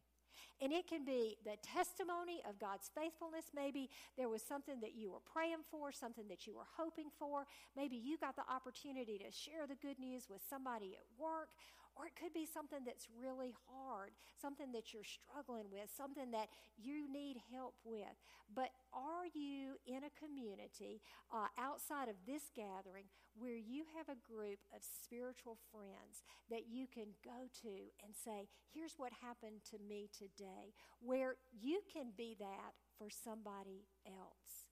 And 0.62 0.74
it 0.74 0.88
can 0.88 1.06
be 1.06 1.38
the 1.46 1.58
testimony 1.62 2.42
of 2.50 2.58
God's 2.58 2.90
faithfulness. 2.90 3.46
Maybe 3.54 3.90
there 4.18 4.30
was 4.30 4.42
something 4.42 4.80
that 4.82 4.96
you 4.96 5.12
were 5.12 5.22
praying 5.22 5.62
for, 5.70 5.92
something 5.92 6.28
that 6.30 6.48
you 6.48 6.56
were 6.56 6.70
hoping 6.78 7.10
for. 7.20 7.46
Maybe 7.76 7.96
you 7.96 8.18
got 8.18 8.36
the 8.36 8.48
opportunity 8.50 9.20
to 9.20 9.30
share 9.30 9.68
the 9.68 9.76
good 9.76 10.00
news 10.00 10.26
with 10.30 10.42
somebody 10.50 10.98
at 10.98 11.06
work. 11.22 11.50
Or 11.98 12.06
it 12.06 12.14
could 12.14 12.34
be 12.34 12.46
something 12.46 12.86
that's 12.86 13.10
really 13.10 13.58
hard, 13.66 14.12
something 14.40 14.72
that 14.74 14.94
you're 14.94 15.02
struggling 15.02 15.66
with, 15.74 15.90
something 15.90 16.30
that 16.30 16.50
you 16.78 17.12
need 17.12 17.38
help 17.52 17.74
with. 17.84 18.14
But 18.54 18.70
are 18.94 19.26
you 19.34 19.82
in 19.90 20.06
a 20.06 20.14
community 20.14 21.02
uh, 21.34 21.50
outside 21.58 22.08
of 22.08 22.16
this 22.30 22.54
gathering 22.54 23.10
where 23.34 23.58
you 23.58 23.84
have 23.98 24.10
a 24.10 24.22
group 24.22 24.62
of 24.70 24.86
spiritual 24.86 25.58
friends 25.74 26.22
that 26.50 26.70
you 26.70 26.86
can 26.86 27.18
go 27.26 27.50
to 27.66 27.90
and 28.06 28.14
say, 28.14 28.48
here's 28.74 28.94
what 28.98 29.12
happened 29.26 29.66
to 29.72 29.78
me 29.82 30.10
today, 30.14 30.78
where 31.02 31.36
you 31.60 31.82
can 31.92 32.14
be 32.16 32.38
that 32.40 32.78
for 32.98 33.10
somebody 33.10 33.90
else? 34.06 34.67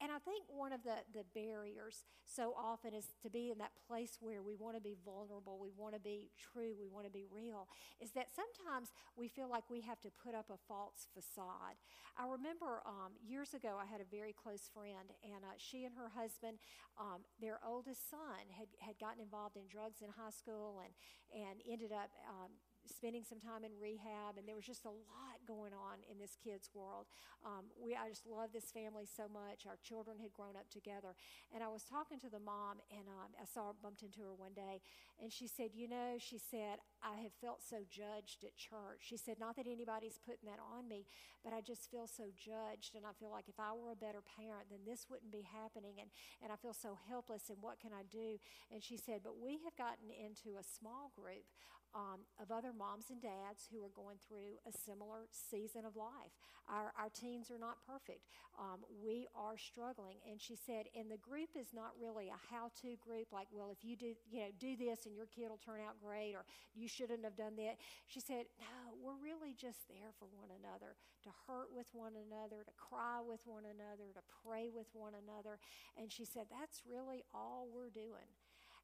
And 0.00 0.12
I 0.12 0.18
think 0.22 0.46
one 0.46 0.72
of 0.72 0.84
the, 0.84 1.02
the 1.12 1.24
barriers 1.34 2.04
so 2.24 2.54
often 2.56 2.94
is 2.94 3.10
to 3.22 3.30
be 3.30 3.50
in 3.50 3.58
that 3.58 3.72
place 3.88 4.18
where 4.20 4.42
we 4.42 4.54
want 4.54 4.76
to 4.76 4.80
be 4.80 4.94
vulnerable, 5.04 5.58
we 5.58 5.72
want 5.76 5.94
to 5.94 6.00
be 6.00 6.30
true, 6.38 6.74
we 6.78 6.86
want 6.86 7.04
to 7.06 7.10
be 7.10 7.26
real, 7.26 7.66
is 8.00 8.12
that 8.12 8.28
sometimes 8.30 8.94
we 9.16 9.26
feel 9.26 9.50
like 9.50 9.64
we 9.68 9.80
have 9.80 10.00
to 10.02 10.10
put 10.22 10.36
up 10.36 10.46
a 10.54 10.58
false 10.68 11.08
facade. 11.14 11.74
I 12.16 12.30
remember 12.30 12.82
um, 12.86 13.18
years 13.26 13.54
ago, 13.54 13.74
I 13.74 13.86
had 13.86 14.00
a 14.00 14.06
very 14.06 14.32
close 14.32 14.70
friend, 14.70 15.10
and 15.24 15.42
uh, 15.42 15.58
she 15.58 15.84
and 15.84 15.94
her 15.98 16.10
husband, 16.14 16.58
um, 16.94 17.26
their 17.40 17.58
oldest 17.66 18.08
son, 18.08 18.46
had, 18.54 18.68
had 18.78 18.98
gotten 19.00 19.18
involved 19.18 19.56
in 19.56 19.66
drugs 19.66 19.98
in 19.98 20.14
high 20.14 20.30
school 20.30 20.78
and, 20.78 20.94
and 21.34 21.58
ended 21.66 21.90
up 21.90 22.14
um, 22.30 22.54
spending 22.88 23.24
some 23.24 23.40
time 23.40 23.64
in 23.64 23.72
rehab, 23.80 24.36
and 24.36 24.46
there 24.48 24.56
was 24.56 24.66
just 24.66 24.84
a 24.84 24.92
lot 24.92 25.38
going 25.46 25.72
on 25.72 26.00
in 26.10 26.18
this 26.18 26.36
kid's 26.36 26.70
world. 26.74 27.06
Um, 27.44 27.70
we, 27.78 27.94
I 27.94 28.08
just 28.08 28.26
love 28.26 28.50
this 28.52 28.70
family 28.72 29.06
so 29.06 29.28
much. 29.28 29.66
Our 29.66 29.78
children 29.82 30.18
had 30.18 30.32
grown 30.32 30.56
up 30.56 30.68
together, 30.70 31.14
and 31.54 31.62
I 31.62 31.68
was 31.68 31.84
talking 31.84 32.18
to 32.20 32.30
the 32.30 32.40
mom, 32.40 32.80
and 32.90 33.06
um, 33.08 33.30
I 33.40 33.44
saw 33.44 33.72
bumped 33.82 34.02
into 34.02 34.20
her 34.26 34.34
one 34.34 34.52
day, 34.54 34.80
and 35.22 35.32
she 35.32 35.46
said, 35.46 35.70
"You 35.74 35.88
know," 35.88 36.16
she 36.18 36.38
said, 36.38 36.80
"I 37.02 37.16
have 37.22 37.32
felt 37.40 37.62
so 37.62 37.84
judged 37.88 38.42
at 38.44 38.56
church." 38.56 39.06
She 39.06 39.16
said, 39.16 39.38
"Not 39.38 39.56
that 39.56 39.66
anybody's 39.66 40.18
putting 40.18 40.48
that 40.48 40.58
on 40.58 40.88
me, 40.88 41.06
but 41.44 41.52
I 41.52 41.60
just 41.60 41.90
feel 41.90 42.06
so 42.06 42.30
judged, 42.34 42.94
and 42.94 43.06
I 43.06 43.12
feel 43.18 43.30
like 43.30 43.48
if 43.48 43.58
I 43.58 43.72
were 43.72 43.92
a 43.92 43.96
better 43.96 44.22
parent, 44.24 44.70
then 44.70 44.82
this 44.86 45.06
wouldn't 45.08 45.32
be 45.32 45.46
happening, 45.46 46.00
and 46.00 46.10
and 46.42 46.52
I 46.52 46.56
feel 46.56 46.74
so 46.74 46.98
helpless. 47.08 47.50
And 47.50 47.58
what 47.60 47.78
can 47.78 47.92
I 47.92 48.02
do?" 48.10 48.38
And 48.72 48.82
she 48.82 48.96
said, 48.96 49.20
"But 49.22 49.38
we 49.38 49.60
have 49.64 49.76
gotten 49.76 50.10
into 50.10 50.58
a 50.58 50.64
small 50.64 51.12
group 51.14 51.46
um, 51.94 52.20
of 52.40 52.50
other 52.50 52.72
moms 52.76 53.10
and 53.10 53.20
dads 53.20 53.68
who 53.72 53.80
are 53.84 53.92
going 53.94 54.16
through 54.20 54.60
a 54.68 54.72
similar 54.72 55.26
season 55.30 55.84
of 55.84 55.96
life. 55.96 56.36
Our, 56.68 56.92
our 57.00 57.08
teens 57.08 57.50
are 57.50 57.58
not 57.58 57.80
perfect. 57.88 58.28
Um, 58.60 58.84
we 59.00 59.26
are 59.32 59.56
struggling. 59.56 60.20
And 60.28 60.36
she 60.36 60.52
said, 60.52 60.92
and 60.92 61.08
the 61.08 61.16
group 61.16 61.56
is 61.56 61.72
not 61.72 61.96
really 61.96 62.28
a 62.28 62.36
how 62.52 62.68
to 62.84 62.92
group, 63.00 63.32
like, 63.32 63.48
well, 63.50 63.72
if 63.72 63.80
you 63.80 63.96
do, 63.96 64.12
you 64.28 64.40
know, 64.44 64.52
do 64.60 64.76
this 64.76 65.06
and 65.06 65.16
your 65.16 65.26
kid 65.32 65.48
will 65.48 65.62
turn 65.64 65.80
out 65.80 65.96
great, 65.96 66.36
or 66.36 66.44
you 66.76 66.88
shouldn't 66.88 67.24
have 67.24 67.36
done 67.36 67.56
that. 67.56 67.80
She 68.06 68.20
said, 68.20 68.44
no, 68.60 68.92
we're 69.00 69.16
really 69.16 69.56
just 69.56 69.88
there 69.88 70.12
for 70.20 70.28
one 70.36 70.52
another, 70.52 70.92
to 71.24 71.30
hurt 71.48 71.72
with 71.72 71.88
one 71.96 72.12
another, 72.20 72.68
to 72.68 72.74
cry 72.76 73.24
with 73.24 73.40
one 73.48 73.64
another, 73.64 74.12
to 74.12 74.24
pray 74.44 74.68
with 74.68 74.92
one 74.92 75.16
another. 75.16 75.56
And 75.96 76.12
she 76.12 76.24
said, 76.24 76.52
that's 76.52 76.84
really 76.84 77.24
all 77.32 77.68
we're 77.72 77.90
doing. 77.90 78.28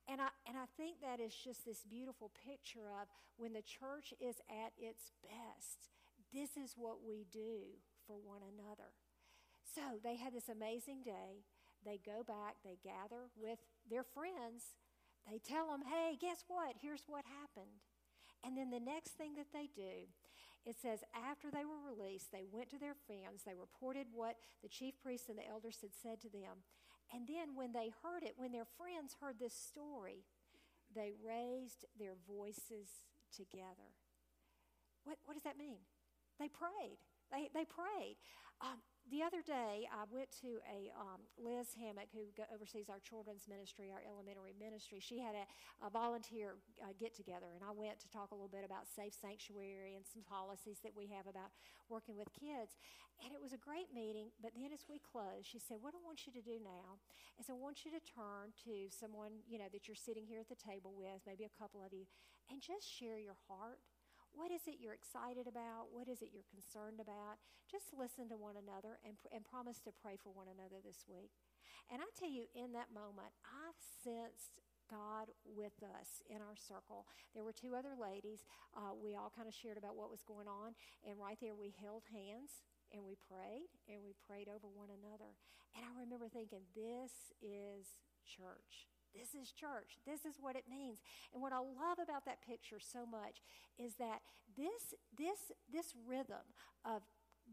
And 0.09 0.21
I, 0.21 0.29
and 0.47 0.57
I 0.57 0.69
think 0.77 1.01
that 1.01 1.19
is 1.19 1.33
just 1.33 1.65
this 1.65 1.83
beautiful 1.89 2.31
picture 2.45 2.93
of 2.93 3.09
when 3.37 3.53
the 3.53 3.65
church 3.65 4.13
is 4.21 4.37
at 4.51 4.77
its 4.77 5.13
best, 5.25 5.89
this 6.33 6.57
is 6.61 6.77
what 6.77 7.01
we 7.01 7.25
do 7.33 7.81
for 8.07 8.21
one 8.21 8.45
another. 8.45 8.93
So 9.65 9.99
they 10.05 10.17
had 10.17 10.35
this 10.35 10.49
amazing 10.53 11.03
day. 11.05 11.43
They 11.85 12.01
go 12.05 12.23
back, 12.23 12.57
they 12.65 12.79
gather 12.85 13.33
with 13.37 13.59
their 13.89 14.05
friends. 14.05 14.77
They 15.31 15.41
tell 15.41 15.73
them, 15.73 15.83
hey, 15.89 16.17
guess 16.21 16.45
what? 16.49 16.77
Here's 16.81 17.05
what 17.09 17.25
happened. 17.25 17.81
And 18.45 18.57
then 18.57 18.69
the 18.71 18.81
next 18.81 19.17
thing 19.17 19.35
that 19.37 19.53
they 19.53 19.73
do, 19.75 20.05
it 20.67 20.77
says, 20.81 21.01
after 21.17 21.51
they 21.51 21.65
were 21.65 21.81
released, 21.81 22.33
they 22.33 22.45
went 22.51 22.69
to 22.71 22.79
their 22.79 22.97
friends. 23.07 23.45
They 23.45 23.57
reported 23.57 24.09
what 24.13 24.37
the 24.63 24.69
chief 24.69 24.95
priests 25.03 25.29
and 25.29 25.39
the 25.39 25.49
elders 25.49 25.79
had 25.81 25.93
said 25.97 26.21
to 26.23 26.29
them. 26.29 26.65
And 27.13 27.27
then 27.29 27.55
when 27.55 27.73
they 27.73 27.93
heard 28.03 28.23
it, 28.23 28.35
when 28.37 28.53
their 28.53 28.67
friends 28.77 29.17
heard 29.21 29.37
this 29.39 29.55
story, 29.55 30.25
they 30.95 31.13
raised 31.25 31.85
their 31.99 32.15
voices 32.29 33.05
together. 33.35 33.95
What, 35.05 35.19
what 35.25 35.35
does 35.35 35.43
that 35.45 35.59
mean? 35.59 35.79
They 36.39 36.49
prayed. 36.49 36.99
They, 37.31 37.51
they 37.55 37.65
prayed. 37.65 38.17
Um, 38.61 38.81
the 39.13 39.21
other 39.21 39.45
day, 39.45 39.85
I 39.93 40.09
went 40.09 40.33
to 40.41 40.65
a 40.65 40.89
um, 40.97 41.21
Liz 41.37 41.77
Hammock, 41.77 42.09
who 42.17 42.25
go, 42.33 42.49
oversees 42.49 42.89
our 42.89 43.01
children's 43.05 43.45
ministry, 43.45 43.93
our 43.93 44.01
elementary 44.01 44.57
ministry. 44.57 44.97
She 44.97 45.21
had 45.21 45.37
a, 45.37 45.45
a 45.85 45.93
volunteer 45.93 46.57
uh, 46.81 46.97
get 46.97 47.13
together, 47.13 47.53
and 47.53 47.61
I 47.61 47.73
went 47.77 48.01
to 48.01 48.09
talk 48.09 48.33
a 48.33 48.35
little 48.35 48.49
bit 48.49 48.65
about 48.65 48.89
safe 48.89 49.13
sanctuary 49.13 49.93
and 49.93 50.09
some 50.09 50.25
policies 50.25 50.81
that 50.81 50.97
we 50.97 51.13
have 51.13 51.29
about 51.29 51.53
working 51.93 52.17
with 52.17 52.33
kids. 52.33 52.81
And 53.21 53.31
it 53.37 53.41
was 53.45 53.53
a 53.53 53.61
great 53.61 53.93
meeting, 53.93 54.33
but 54.41 54.57
then 54.57 54.73
as 54.73 54.89
we 54.89 54.99
closed, 54.99 55.47
she 55.47 55.61
said, 55.61 55.79
What 55.85 55.93
I 55.93 56.01
want 56.01 56.25
you 56.25 56.33
to 56.35 56.43
do 56.43 56.57
now 56.65 56.99
is 57.37 57.53
I 57.53 57.55
want 57.55 57.85
you 57.85 57.93
to 57.93 58.03
turn 58.03 58.57
to 58.65 58.89
someone, 58.89 59.45
you 59.45 59.61
know, 59.61 59.69
that 59.71 59.87
you're 59.87 60.01
sitting 60.01 60.25
here 60.25 60.41
at 60.41 60.49
the 60.49 60.59
table 60.59 60.97
with, 60.97 61.21
maybe 61.29 61.45
a 61.45 61.55
couple 61.61 61.85
of 61.85 61.93
you, 61.93 62.09
and 62.51 62.59
just 62.65 62.89
share 62.89 63.21
your 63.21 63.37
heart 63.47 63.85
what 64.35 64.51
is 64.51 64.67
it 64.67 64.83
you're 64.83 64.95
excited 64.95 65.47
about? 65.47 65.95
What 65.95 66.11
is 66.11 66.21
it 66.21 66.35
you're 66.35 66.47
concerned 66.51 66.99
about? 66.99 67.39
Just 67.71 67.95
listen 67.95 68.29
to 68.29 68.37
one 68.37 68.59
another 68.59 68.99
and, 69.07 69.15
and 69.31 69.47
promise 69.47 69.79
to 69.87 69.95
pray 69.95 70.19
for 70.19 70.35
one 70.35 70.51
another 70.51 70.83
this 70.83 71.07
week. 71.07 71.31
And 71.89 72.03
I 72.03 72.09
tell 72.19 72.31
you, 72.31 72.51
in 72.55 72.75
that 72.75 72.91
moment, 72.91 73.31
I've 73.47 73.79
sensed 73.79 74.61
God 74.91 75.33
with 75.47 75.79
us 75.83 76.21
in 76.29 76.43
our 76.43 76.59
circle. 76.59 77.07
There 77.33 77.45
were 77.47 77.55
two 77.55 77.79
other 77.79 77.97
ladies. 77.97 78.45
Uh, 78.77 78.93
we 78.93 79.15
all 79.17 79.33
kind 79.33 79.49
of 79.49 79.55
shared 79.55 79.79
about 79.79 79.97
what 79.97 80.11
was 80.11 80.27
going 80.27 80.49
on. 80.49 80.77
And 81.07 81.17
right 81.17 81.39
there, 81.41 81.57
we 81.57 81.73
held 81.81 82.05
hands 82.11 82.65
and 82.93 83.05
we 83.07 83.17
prayed 83.17 83.71
and 83.89 84.03
we 84.05 84.13
prayed 84.27 84.49
over 84.51 84.69
one 84.69 84.93
another. 84.93 85.31
And 85.77 85.83
I 85.87 85.93
remember 85.99 86.29
thinking, 86.29 86.63
this 86.75 87.33
is 87.43 88.03
church. 88.25 88.89
This 89.15 89.35
is 89.35 89.53
church. 89.53 89.99
This 90.07 90.25
is 90.25 90.37
what 90.41 90.57
it 90.57 90.65
means. 90.69 90.99
And 91.33 91.41
what 91.41 91.53
I 91.53 91.59
love 91.59 92.03
about 92.03 92.25
that 92.27 92.43
picture 92.43 92.79
so 92.81 93.07
much 93.07 93.43
is 93.79 93.95
that 93.97 94.21
this 94.57 94.95
this 95.17 95.53
this 95.73 95.95
rhythm 96.07 96.45
of 96.85 97.03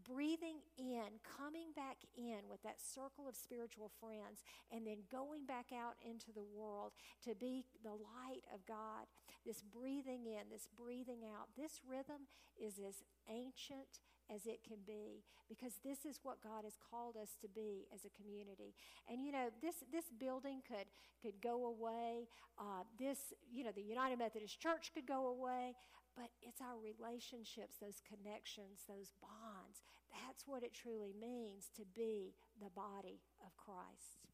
breathing 0.08 0.64
in, 0.78 1.20
coming 1.22 1.76
back 1.76 1.98
in 2.16 2.48
with 2.50 2.64
that 2.64 2.80
circle 2.80 3.28
of 3.28 3.36
spiritual 3.36 3.92
friends, 4.00 4.44
and 4.72 4.88
then 4.88 5.04
going 5.12 5.46
back 5.46 5.68
out 5.76 5.96
into 6.00 6.32
the 6.32 6.44
world 6.44 6.94
to 7.24 7.36
be 7.36 7.66
the 7.84 7.92
light 7.92 8.48
of 8.54 8.66
God. 8.66 9.06
This 9.46 9.62
breathing 9.62 10.26
in, 10.26 10.50
this 10.50 10.68
breathing 10.76 11.22
out, 11.28 11.50
this 11.58 11.82
rhythm 11.88 12.28
is 12.56 12.80
as 12.80 13.04
ancient 13.30 14.00
as 14.34 14.46
it 14.46 14.64
can 14.64 14.78
be 14.88 15.24
because 15.50 15.74
this 15.84 16.06
is 16.06 16.20
what 16.24 16.42
God 16.42 16.64
has 16.64 16.80
called 16.80 17.18
us 17.22 17.36
to 17.42 17.48
be 17.48 17.88
as 17.94 18.06
a 18.06 18.12
community. 18.16 18.74
And 19.10 19.26
you 19.26 19.32
know, 19.32 19.50
this 19.62 19.84
this 19.92 20.06
building 20.18 20.62
could 20.66 20.88
could 21.22 21.42
go 21.42 21.68
away. 21.68 22.28
Uh, 22.58 22.88
this 22.98 23.34
you 23.52 23.64
know, 23.64 23.76
the 23.76 23.82
United 23.82 24.18
Methodist 24.20 24.60
Church 24.60 24.92
could 24.94 25.06
go 25.06 25.28
away. 25.28 25.76
But 26.16 26.28
it's 26.42 26.60
our 26.60 26.76
relationships, 26.76 27.80
those 27.80 28.04
connections, 28.04 28.84
those 28.84 29.16
bonds. 29.24 29.80
That's 30.12 30.44
what 30.46 30.62
it 30.62 30.74
truly 30.74 31.16
means 31.16 31.72
to 31.78 31.84
be 31.96 32.36
the 32.60 32.70
body 32.70 33.24
of 33.40 33.56
Christ. 33.56 34.28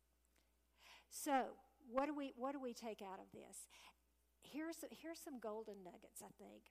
So, 1.09 1.53
what 1.89 2.07
do 2.07 2.15
we 2.15 2.33
what 2.35 2.53
do 2.53 2.59
we 2.59 2.73
take 2.73 3.01
out 3.01 3.19
of 3.19 3.29
this? 3.31 3.69
Here's 4.41 4.77
here's 4.89 5.19
some 5.19 5.39
golden 5.39 5.83
nuggets, 5.83 6.21
I 6.21 6.31
think. 6.37 6.63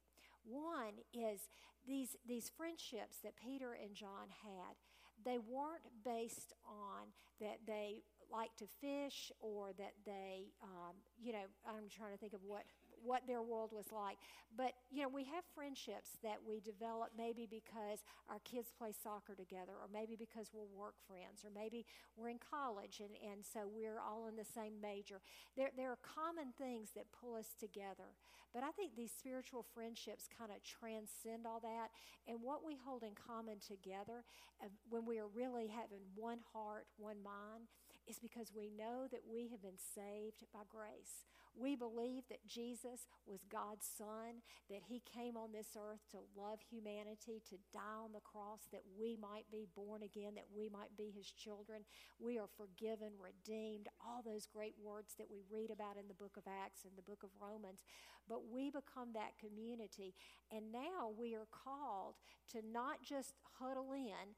One 0.46 1.02
is 1.12 1.48
these, 1.86 2.16
these 2.26 2.50
friendships 2.56 3.18
that 3.22 3.34
Peter 3.36 3.76
and 3.80 3.94
John 3.94 4.30
had, 4.42 4.76
they 5.24 5.38
weren't 5.38 5.86
based 6.04 6.52
on 6.66 7.08
that 7.40 7.58
they 7.66 8.02
like 8.30 8.54
to 8.56 8.66
fish 8.80 9.30
or 9.40 9.72
that 9.78 9.92
they, 10.04 10.52
um, 10.62 10.94
you 11.22 11.32
know, 11.32 11.46
I'm 11.66 11.88
trying 11.90 12.12
to 12.12 12.18
think 12.18 12.32
of 12.32 12.40
what 12.46 12.64
what 13.02 13.26
their 13.26 13.42
world 13.42 13.70
was 13.72 13.92
like. 13.92 14.18
But, 14.56 14.72
you 14.90 15.02
know, 15.02 15.08
we 15.08 15.24
have 15.24 15.44
friendships 15.54 16.16
that 16.22 16.38
we 16.46 16.60
develop 16.60 17.10
maybe 17.16 17.46
because 17.48 18.04
our 18.30 18.40
kids 18.44 18.72
play 18.76 18.92
soccer 18.92 19.34
together, 19.34 19.72
or 19.72 19.88
maybe 19.92 20.16
because 20.16 20.50
we're 20.52 20.66
work 20.66 20.94
friends, 21.06 21.44
or 21.44 21.50
maybe 21.54 21.84
we're 22.16 22.30
in 22.30 22.38
college 22.38 23.00
and, 23.00 23.14
and 23.20 23.44
so 23.44 23.68
we're 23.68 24.00
all 24.00 24.26
in 24.28 24.36
the 24.36 24.44
same 24.44 24.80
major. 24.80 25.20
There, 25.56 25.70
there 25.76 25.90
are 25.90 25.98
common 26.02 26.52
things 26.56 26.90
that 26.96 27.06
pull 27.12 27.34
us 27.34 27.54
together. 27.58 28.16
But 28.54 28.64
I 28.64 28.70
think 28.70 28.96
these 28.96 29.12
spiritual 29.12 29.66
friendships 29.74 30.28
kind 30.32 30.50
of 30.50 30.64
transcend 30.64 31.44
all 31.46 31.60
that. 31.60 31.92
And 32.26 32.40
what 32.40 32.64
we 32.64 32.78
hold 32.80 33.02
in 33.02 33.12
common 33.12 33.60
together 33.60 34.24
uh, 34.62 34.72
when 34.88 35.04
we 35.04 35.18
are 35.18 35.28
really 35.28 35.66
having 35.68 36.00
one 36.14 36.38
heart, 36.54 36.86
one 36.96 37.22
mind, 37.22 37.68
is 38.08 38.18
because 38.18 38.52
we 38.56 38.70
know 38.70 39.06
that 39.10 39.20
we 39.28 39.48
have 39.50 39.60
been 39.60 39.76
saved 39.76 40.44
by 40.54 40.60
grace. 40.70 41.26
We 41.58 41.74
believe 41.74 42.24
that 42.28 42.46
Jesus 42.46 43.08
was 43.26 43.40
God's 43.50 43.88
Son, 43.88 44.44
that 44.68 44.82
He 44.88 45.00
came 45.00 45.36
on 45.36 45.52
this 45.52 45.76
earth 45.76 46.04
to 46.12 46.18
love 46.36 46.60
humanity, 46.60 47.40
to 47.48 47.56
die 47.72 47.96
on 48.04 48.12
the 48.12 48.20
cross, 48.20 48.68
that 48.72 48.84
we 48.98 49.16
might 49.16 49.50
be 49.50 49.66
born 49.74 50.02
again, 50.02 50.34
that 50.34 50.52
we 50.54 50.68
might 50.68 50.96
be 50.96 51.10
His 51.16 51.30
children. 51.32 51.82
We 52.20 52.38
are 52.38 52.48
forgiven, 52.56 53.16
redeemed, 53.16 53.88
all 54.04 54.22
those 54.22 54.46
great 54.46 54.74
words 54.82 55.14
that 55.18 55.30
we 55.30 55.42
read 55.50 55.70
about 55.70 55.96
in 55.96 56.08
the 56.08 56.14
book 56.14 56.36
of 56.36 56.44
Acts 56.46 56.84
and 56.84 56.92
the 56.96 57.08
book 57.08 57.22
of 57.24 57.30
Romans. 57.40 57.80
But 58.28 58.50
we 58.52 58.70
become 58.70 59.14
that 59.14 59.38
community. 59.40 60.14
And 60.52 60.72
now 60.72 61.10
we 61.16 61.34
are 61.34 61.48
called 61.50 62.16
to 62.52 62.60
not 62.60 63.02
just 63.02 63.32
huddle 63.58 63.92
in, 63.94 64.36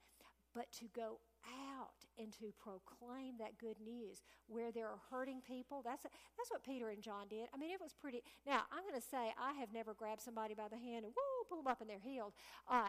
but 0.55 0.71
to 0.79 0.87
go 0.95 1.19
out 1.47 2.07
and 2.18 2.33
to 2.40 2.52
proclaim 2.59 3.38
that 3.38 3.59
good 3.59 3.76
news 3.85 4.23
where 4.47 4.73
there 4.73 4.87
are 4.87 5.00
hurting 5.11 5.40
people. 5.47 5.83
That's, 5.85 6.02
that's 6.02 6.50
what 6.50 6.64
Peter 6.64 6.90
and 6.90 7.02
John 7.02 7.28
did. 7.28 7.49
I 7.54 7.57
mean, 7.57 7.71
it 7.71 7.80
was 7.80 7.95
pretty. 7.95 8.23
Now, 8.47 8.62
I'm 8.73 8.83
going 8.83 9.00
to 9.00 9.07
say 9.07 9.33
I 9.38 9.52
have 9.59 9.73
never 9.73 9.95
grabbed 9.95 10.23
somebody 10.23 10.54
by 10.54 10.68
the 10.68 10.78
hand 10.78 11.04
and 11.04 11.14
woo, 11.14 11.47
pull 11.49 11.59
them 11.59 11.66
up 11.71 11.80
and 11.80 11.88
they're 11.88 12.02
healed. 12.02 12.33
Uh, 12.68 12.88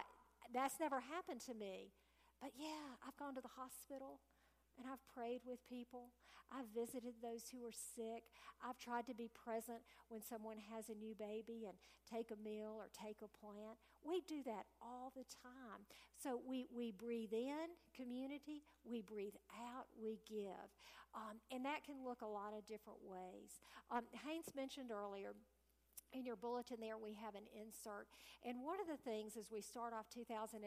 that's 0.54 0.80
never 0.80 1.00
happened 1.00 1.42
to 1.46 1.54
me. 1.54 1.94
But 2.42 2.52
yeah, 2.58 2.98
I've 3.06 3.18
gone 3.18 3.36
to 3.36 3.42
the 3.42 3.54
hospital 3.56 4.20
and 4.80 4.88
I've 4.88 5.04
prayed 5.14 5.42
with 5.46 5.60
people. 5.68 6.10
I've 6.52 6.72
visited 6.74 7.14
those 7.22 7.52
who 7.52 7.68
are 7.68 7.76
sick. 7.76 8.24
I've 8.64 8.80
tried 8.80 9.06
to 9.08 9.14
be 9.14 9.30
present 9.30 9.80
when 10.08 10.22
someone 10.24 10.58
has 10.74 10.90
a 10.90 10.96
new 10.96 11.14
baby 11.14 11.68
and 11.68 11.78
take 12.10 12.32
a 12.32 12.40
meal 12.42 12.74
or 12.80 12.90
take 12.90 13.18
a 13.22 13.30
plant. 13.30 13.78
We 14.02 14.22
do 14.28 14.42
that 14.46 14.66
all 14.82 15.12
the 15.16 15.26
time. 15.30 15.86
So 16.18 16.42
we, 16.42 16.66
we 16.74 16.92
breathe 16.92 17.34
in 17.34 17.78
community, 17.96 18.64
we 18.84 19.02
breathe 19.02 19.38
out, 19.54 19.86
we 20.02 20.20
give. 20.28 20.74
Um, 21.14 21.38
and 21.52 21.66
that 21.66 21.84
can 21.86 22.04
look 22.06 22.22
a 22.22 22.28
lot 22.28 22.54
of 22.58 22.66
different 22.66 23.00
ways. 23.06 23.62
Um, 23.92 24.06
Haynes 24.26 24.50
mentioned 24.56 24.92
earlier 24.92 25.34
in 26.14 26.26
your 26.26 26.36
bulletin 26.36 26.78
there 26.80 26.98
we 26.98 27.14
have 27.14 27.36
an 27.36 27.46
insert. 27.54 28.08
And 28.46 28.64
one 28.64 28.80
of 28.80 28.88
the 28.88 28.98
things 28.98 29.38
as 29.38 29.52
we 29.52 29.62
start 29.62 29.94
off 29.94 30.10
2018 30.14 30.66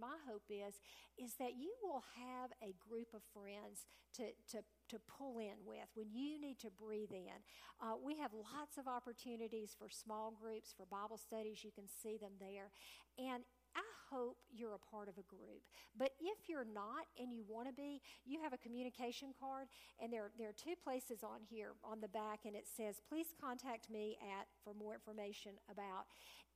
my 0.00 0.16
hope 0.28 0.44
is 0.50 0.80
is 1.18 1.34
that 1.38 1.54
you 1.58 1.72
will 1.82 2.04
have 2.16 2.50
a 2.62 2.74
group 2.88 3.08
of 3.14 3.22
friends 3.32 3.86
to, 4.16 4.24
to, 4.50 4.62
to 4.88 4.98
pull 5.08 5.38
in 5.38 5.56
with 5.64 5.88
when 5.94 6.12
you 6.12 6.40
need 6.40 6.58
to 6.60 6.70
breathe 6.70 7.12
in. 7.12 7.38
Uh, 7.80 7.94
we 8.02 8.16
have 8.18 8.32
lots 8.32 8.76
of 8.78 8.86
opportunities 8.86 9.74
for 9.78 9.88
small 9.88 10.32
groups 10.32 10.74
for 10.76 10.86
bible 10.86 11.18
studies. 11.18 11.64
You 11.64 11.72
can 11.72 11.88
see 11.88 12.16
them 12.16 12.32
there. 12.40 12.70
And 13.18 13.44
I 13.76 13.82
hope 14.10 14.36
you're 14.52 14.74
a 14.74 14.90
part 14.90 15.08
of 15.08 15.16
a 15.18 15.22
group. 15.22 15.62
But 15.96 16.12
if 16.20 16.48
you're 16.48 16.66
not 16.66 17.06
and 17.18 17.32
you 17.32 17.44
want 17.48 17.68
to 17.68 17.74
be, 17.74 18.02
you 18.24 18.40
have 18.42 18.52
a 18.52 18.58
communication 18.58 19.32
card, 19.38 19.68
and 20.00 20.12
there, 20.12 20.30
there 20.38 20.48
are 20.48 20.56
two 20.56 20.74
places 20.82 21.22
on 21.22 21.40
here 21.48 21.72
on 21.82 22.00
the 22.00 22.08
back, 22.08 22.40
and 22.44 22.54
it 22.54 22.66
says, 22.68 23.00
please 23.08 23.28
contact 23.40 23.90
me 23.90 24.18
at 24.20 24.46
for 24.64 24.74
more 24.74 24.94
information 24.94 25.52
about. 25.70 26.06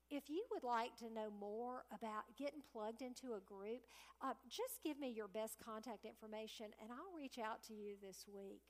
If 0.09 0.31
you 0.31 0.45
would 0.53 0.63
like 0.63 0.95
to 0.99 1.13
know 1.13 1.33
more 1.41 1.83
about 1.91 2.31
getting 2.39 2.63
plugged 2.73 3.03
into 3.03 3.35
a 3.35 3.41
group, 3.41 3.83
uh, 4.23 4.35
just 4.49 4.83
give 4.85 5.01
me 5.01 5.11
your 5.11 5.27
best 5.27 5.57
contact 5.59 6.05
information, 6.05 6.67
and 6.81 6.93
I'll 6.93 7.17
reach 7.17 7.39
out 7.39 7.65
to 7.65 7.75
you 7.75 7.97
this 8.01 8.25
week. 8.33 8.63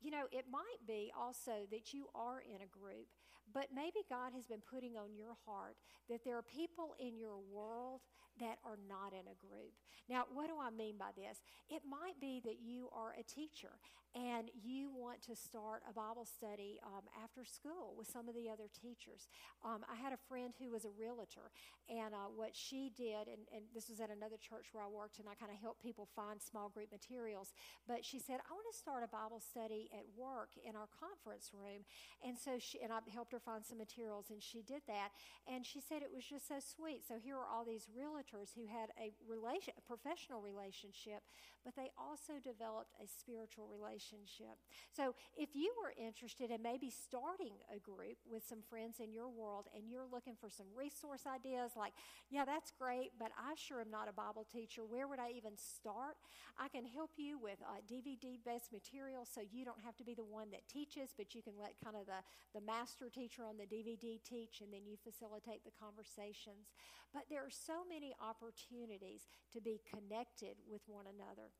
You 0.00 0.12
know, 0.12 0.26
it 0.30 0.44
might 0.48 0.86
be 0.86 1.10
also 1.18 1.66
that 1.72 1.92
you 1.92 2.06
are 2.14 2.40
in 2.40 2.62
a 2.62 2.70
group 2.70 3.08
but 3.52 3.68
maybe 3.74 4.04
God 4.08 4.32
has 4.34 4.46
been 4.46 4.62
putting 4.62 4.96
on 4.96 5.14
your 5.16 5.36
heart 5.46 5.76
that 6.08 6.24
there 6.24 6.36
are 6.36 6.42
people 6.42 6.94
in 6.98 7.16
your 7.18 7.38
world 7.38 8.00
that 8.40 8.58
are 8.64 8.78
not 8.88 9.12
in 9.12 9.26
a 9.26 9.36
group. 9.38 9.74
Now, 10.08 10.24
what 10.32 10.48
do 10.48 10.54
I 10.60 10.70
mean 10.70 10.96
by 10.98 11.10
this? 11.16 11.42
It 11.68 11.82
might 11.88 12.20
be 12.20 12.40
that 12.44 12.62
you 12.62 12.88
are 12.94 13.14
a 13.18 13.22
teacher 13.22 13.80
and 14.14 14.48
you 14.56 14.88
want 14.88 15.20
to 15.28 15.36
start 15.36 15.82
a 15.84 15.92
Bible 15.92 16.24
study 16.24 16.80
um, 16.82 17.04
after 17.22 17.44
school 17.44 17.92
with 17.96 18.08
some 18.08 18.28
of 18.28 18.34
the 18.34 18.48
other 18.48 18.64
teachers. 18.72 19.28
Um, 19.60 19.84
I 19.84 20.00
had 20.00 20.12
a 20.16 20.20
friend 20.28 20.54
who 20.56 20.72
was 20.72 20.88
a 20.88 20.92
realtor, 20.96 21.52
and 21.92 22.16
uh, 22.16 22.32
what 22.32 22.56
she 22.56 22.90
did, 22.96 23.28
and, 23.28 23.44
and, 23.52 23.68
this 23.74 23.92
was 23.92 24.00
at 24.00 24.08
another 24.08 24.40
church 24.40 24.72
where 24.72 24.82
I 24.82 24.88
worked, 24.88 25.20
and 25.20 25.28
I 25.28 25.36
kind 25.36 25.52
of 25.52 25.60
helped 25.60 25.84
people 25.84 26.08
find 26.16 26.40
small 26.40 26.72
group 26.72 26.88
materials. 26.90 27.52
But 27.86 28.00
she 28.04 28.18
said, 28.18 28.40
I 28.48 28.52
want 28.56 28.64
to 28.72 28.76
start 28.76 29.04
a 29.04 29.12
Bible 29.12 29.44
study 29.44 29.92
at 29.92 30.08
work 30.16 30.56
in 30.64 30.74
our 30.74 30.88
conference 30.88 31.52
room. 31.52 31.84
And 32.24 32.32
so 32.38 32.56
she, 32.58 32.80
and 32.80 32.90
I 32.90 33.04
helped 33.12 33.32
her 33.32 33.37
find 33.40 33.64
some 33.64 33.78
materials, 33.78 34.26
and 34.30 34.42
she 34.42 34.62
did 34.62 34.82
that. 34.86 35.10
And 35.46 35.64
she 35.64 35.80
said 35.80 36.02
it 36.02 36.12
was 36.12 36.24
just 36.24 36.48
so 36.48 36.60
sweet. 36.60 37.02
So 37.06 37.14
here 37.22 37.36
are 37.36 37.46
all 37.46 37.64
these 37.64 37.88
realtors 37.90 38.54
who 38.54 38.66
had 38.66 38.90
a, 38.98 39.12
relation, 39.28 39.74
a 39.78 39.82
professional 39.82 40.40
relationship, 40.40 41.22
but 41.64 41.76
they 41.76 41.90
also 41.98 42.40
developed 42.42 42.94
a 43.02 43.06
spiritual 43.06 43.68
relationship. 43.68 44.56
So 44.90 45.14
if 45.36 45.54
you 45.54 45.74
were 45.76 45.92
interested 45.96 46.50
in 46.50 46.62
maybe 46.62 46.90
starting 46.90 47.60
a 47.68 47.78
group 47.78 48.16
with 48.24 48.42
some 48.42 48.62
friends 48.68 49.00
in 49.00 49.12
your 49.12 49.28
world 49.28 49.66
and 49.74 49.84
you're 49.88 50.08
looking 50.10 50.34
for 50.40 50.48
some 50.48 50.66
resource 50.74 51.24
ideas 51.28 51.72
like, 51.76 51.92
yeah, 52.30 52.44
that's 52.44 52.72
great, 52.72 53.12
but 53.18 53.30
I 53.36 53.54
sure 53.54 53.80
am 53.80 53.90
not 53.90 54.08
a 54.08 54.12
Bible 54.12 54.46
teacher. 54.50 54.82
Where 54.82 55.06
would 55.06 55.18
I 55.18 55.30
even 55.36 55.52
start? 55.56 56.16
I 56.58 56.68
can 56.68 56.84
help 56.84 57.10
you 57.16 57.38
with 57.38 57.58
uh, 57.62 57.84
DVD 57.84 58.38
based 58.44 58.72
material 58.72 59.24
so 59.24 59.42
you 59.52 59.64
don't 59.64 59.80
have 59.84 59.96
to 59.96 60.04
be 60.04 60.14
the 60.14 60.24
one 60.24 60.50
that 60.50 60.66
teaches, 60.68 61.12
but 61.16 61.34
you 61.34 61.42
can 61.42 61.54
let 61.60 61.74
kind 61.84 61.96
of 61.96 62.06
the, 62.06 62.24
the 62.54 62.64
master 62.64 63.08
teacher 63.12 63.27
on 63.36 63.60
the 63.60 63.68
DVD 63.68 64.16
teach 64.24 64.64
and 64.64 64.72
then 64.72 64.88
you 64.88 64.96
facilitate 64.96 65.60
the 65.64 65.76
conversations. 65.76 66.72
But 67.12 67.28
there 67.28 67.44
are 67.44 67.52
so 67.52 67.84
many 67.84 68.16
opportunities 68.16 69.28
to 69.52 69.60
be 69.60 69.80
connected 69.84 70.56
with 70.64 70.80
one 70.88 71.04
another. 71.04 71.52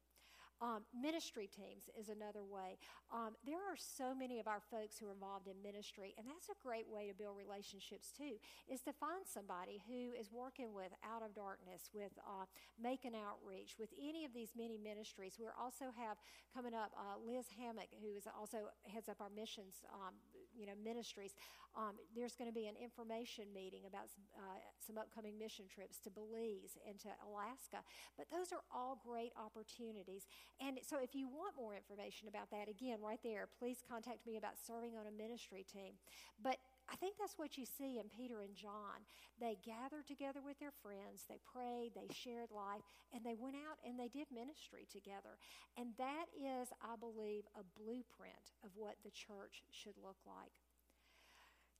Um, 0.59 0.83
ministry 0.91 1.47
teams 1.47 1.87
is 1.95 2.11
another 2.11 2.43
way. 2.43 2.83
Um, 3.15 3.39
there 3.47 3.63
are 3.63 3.79
so 3.79 4.11
many 4.11 4.43
of 4.43 4.51
our 4.51 4.59
folks 4.59 4.99
who 4.99 5.07
are 5.07 5.15
involved 5.15 5.47
in 5.47 5.55
ministry, 5.63 6.19
and 6.19 6.27
that's 6.27 6.51
a 6.51 6.59
great 6.59 6.91
way 6.91 7.07
to 7.07 7.15
build 7.15 7.39
relationships 7.39 8.11
too, 8.11 8.43
is 8.67 8.83
to 8.83 8.93
find 8.93 9.23
somebody 9.23 9.79
who 9.87 10.11
is 10.19 10.35
working 10.35 10.75
with 10.75 10.91
Out 11.07 11.23
of 11.23 11.31
Darkness, 11.31 11.95
with 11.95 12.11
uh, 12.27 12.51
Macon 12.75 13.15
Outreach, 13.15 13.79
with 13.79 13.95
any 13.95 14.27
of 14.27 14.35
these 14.35 14.51
many 14.59 14.75
ministries. 14.83 15.39
We 15.39 15.47
also 15.55 15.95
have 15.95 16.19
coming 16.51 16.75
up 16.75 16.91
uh, 16.99 17.23
Liz 17.23 17.47
Hammock, 17.55 17.95
who 18.03 18.19
is 18.19 18.27
also 18.27 18.75
heads 18.83 19.07
up 19.07 19.23
our 19.23 19.31
missions 19.31 19.87
um, 19.95 20.19
you 20.59 20.67
know, 20.67 20.75
ministries. 20.83 21.33
Um, 21.77 21.95
there's 22.17 22.35
going 22.35 22.51
to 22.51 22.55
be 22.55 22.67
an 22.67 22.75
information 22.75 23.47
meeting 23.55 23.87
about 23.87 24.11
uh, 24.35 24.59
some 24.83 24.99
upcoming 24.99 25.39
mission 25.39 25.67
trips 25.71 26.03
to 26.03 26.11
Belize 26.11 26.75
and 26.83 26.99
to 27.01 27.09
Alaska. 27.23 27.87
But 28.17 28.27
those 28.35 28.51
are 28.51 28.67
all 28.75 28.99
great 28.99 29.31
opportunities. 29.39 30.27
And 30.59 30.81
so 30.83 30.99
if 30.99 31.15
you 31.15 31.29
want 31.29 31.55
more 31.55 31.79
information 31.79 32.27
about 32.27 32.51
that, 32.51 32.67
again, 32.69 32.99
right 32.99 33.21
there, 33.23 33.47
please 33.59 33.79
contact 33.87 34.27
me 34.27 34.37
about 34.37 34.59
serving 34.59 34.99
on 34.99 35.07
a 35.07 35.15
ministry 35.15 35.65
team. 35.71 35.95
But 36.43 36.59
I 36.91 36.97
think 36.97 37.17
that's 37.21 37.37
what 37.37 37.59
you 37.59 37.65
see 37.67 37.99
in 37.99 38.09
Peter 38.09 38.41
and 38.41 38.57
John. 38.57 39.05
They 39.41 39.59
gathered 39.65 40.07
together 40.09 40.41
with 40.41 40.59
their 40.59 40.73
friends, 40.83 41.29
they 41.29 41.39
prayed, 41.45 41.93
they 41.95 42.09
shared 42.13 42.51
life, 42.51 42.83
and 43.13 43.23
they 43.23 43.37
went 43.37 43.57
out 43.57 43.79
and 43.85 44.01
they 44.01 44.09
did 44.09 44.27
ministry 44.33 44.89
together. 44.91 45.37
And 45.77 45.93
that 45.99 46.27
is, 46.33 46.69
I 46.81 46.97
believe, 46.97 47.45
a 47.55 47.63
blueprint 47.77 48.57
of 48.65 48.73
what 48.75 48.97
the 49.05 49.13
church 49.13 49.63
should 49.71 50.01
look 50.01 50.19
like 50.27 50.57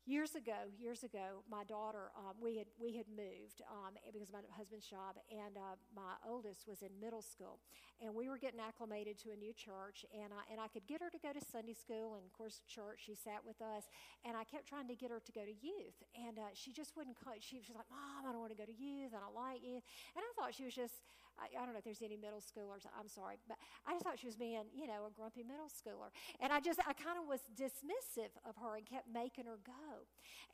years 0.09 0.35
ago, 0.35 0.73
years 0.81 1.05
ago, 1.05 1.45
my 1.51 1.63
daughter, 1.69 2.09
um, 2.17 2.33
we 2.41 2.57
had 2.57 2.67
we 2.81 2.97
had 2.97 3.05
moved 3.13 3.61
um, 3.69 3.93
because 4.09 4.33
of 4.33 4.41
my 4.41 4.41
husband's 4.57 4.89
job, 4.89 5.21
and 5.29 5.61
uh, 5.61 5.77
my 5.95 6.17
oldest 6.25 6.65
was 6.67 6.81
in 6.81 6.89
middle 6.97 7.21
school, 7.21 7.61
and 8.01 8.17
we 8.17 8.29
were 8.33 8.41
getting 8.41 8.59
acclimated 8.59 9.21
to 9.21 9.37
a 9.37 9.37
new 9.37 9.53
church, 9.53 10.09
and 10.17 10.33
I 10.33 10.49
and 10.51 10.57
I 10.59 10.69
could 10.73 10.89
get 10.89 11.05
her 11.05 11.13
to 11.13 11.21
go 11.21 11.37
to 11.37 11.43
Sunday 11.45 11.77
school, 11.77 12.17
and 12.17 12.25
of 12.25 12.33
course 12.33 12.65
church. 12.65 13.05
She 13.05 13.15
sat 13.15 13.45
with 13.45 13.61
us, 13.61 13.85
and 14.25 14.33
I 14.33 14.49
kept 14.49 14.65
trying 14.67 14.89
to 14.89 14.97
get 14.97 15.13
her 15.13 15.21
to 15.21 15.33
go 15.33 15.45
to 15.45 15.53
youth, 15.53 16.01
and 16.17 16.41
uh, 16.41 16.57
she 16.57 16.73
just 16.73 16.97
wouldn't. 16.97 17.21
Co- 17.21 17.37
she 17.45 17.61
was 17.61 17.69
like, 17.69 17.87
"Mom, 17.93 18.25
I 18.25 18.33
don't 18.33 18.41
want 18.41 18.57
to 18.57 18.59
go 18.59 18.65
to 18.65 18.75
youth. 18.75 19.13
I 19.13 19.21
don't 19.21 19.37
like 19.37 19.61
youth," 19.61 19.85
and 20.17 20.25
I 20.25 20.31
thought 20.41 20.57
she 20.57 20.65
was 20.65 20.75
just 20.75 21.05
I, 21.39 21.55
I 21.55 21.65
don't 21.65 21.73
know 21.73 21.79
if 21.79 21.87
there's 21.87 22.03
any 22.03 22.17
middle 22.17 22.43
schoolers. 22.43 22.85
I'm 22.99 23.09
sorry, 23.09 23.39
but 23.47 23.57
I 23.87 23.95
just 23.95 24.05
thought 24.05 24.19
she 24.19 24.27
was 24.27 24.37
being, 24.37 24.69
you 24.75 24.87
know, 24.87 25.07
a 25.07 25.13
grumpy 25.15 25.43
middle 25.43 25.71
schooler. 25.71 26.11
And 26.41 26.53
I 26.53 26.61
just, 26.61 26.81
I 26.83 26.93
kind 26.93 27.19
of 27.19 27.27
was 27.27 27.41
dismissive 27.55 28.35
of 28.45 28.57
her 28.61 28.77
and 28.77 28.85
kept 28.87 29.07
making 29.09 29.47
her 29.47 29.59
go. 29.65 30.07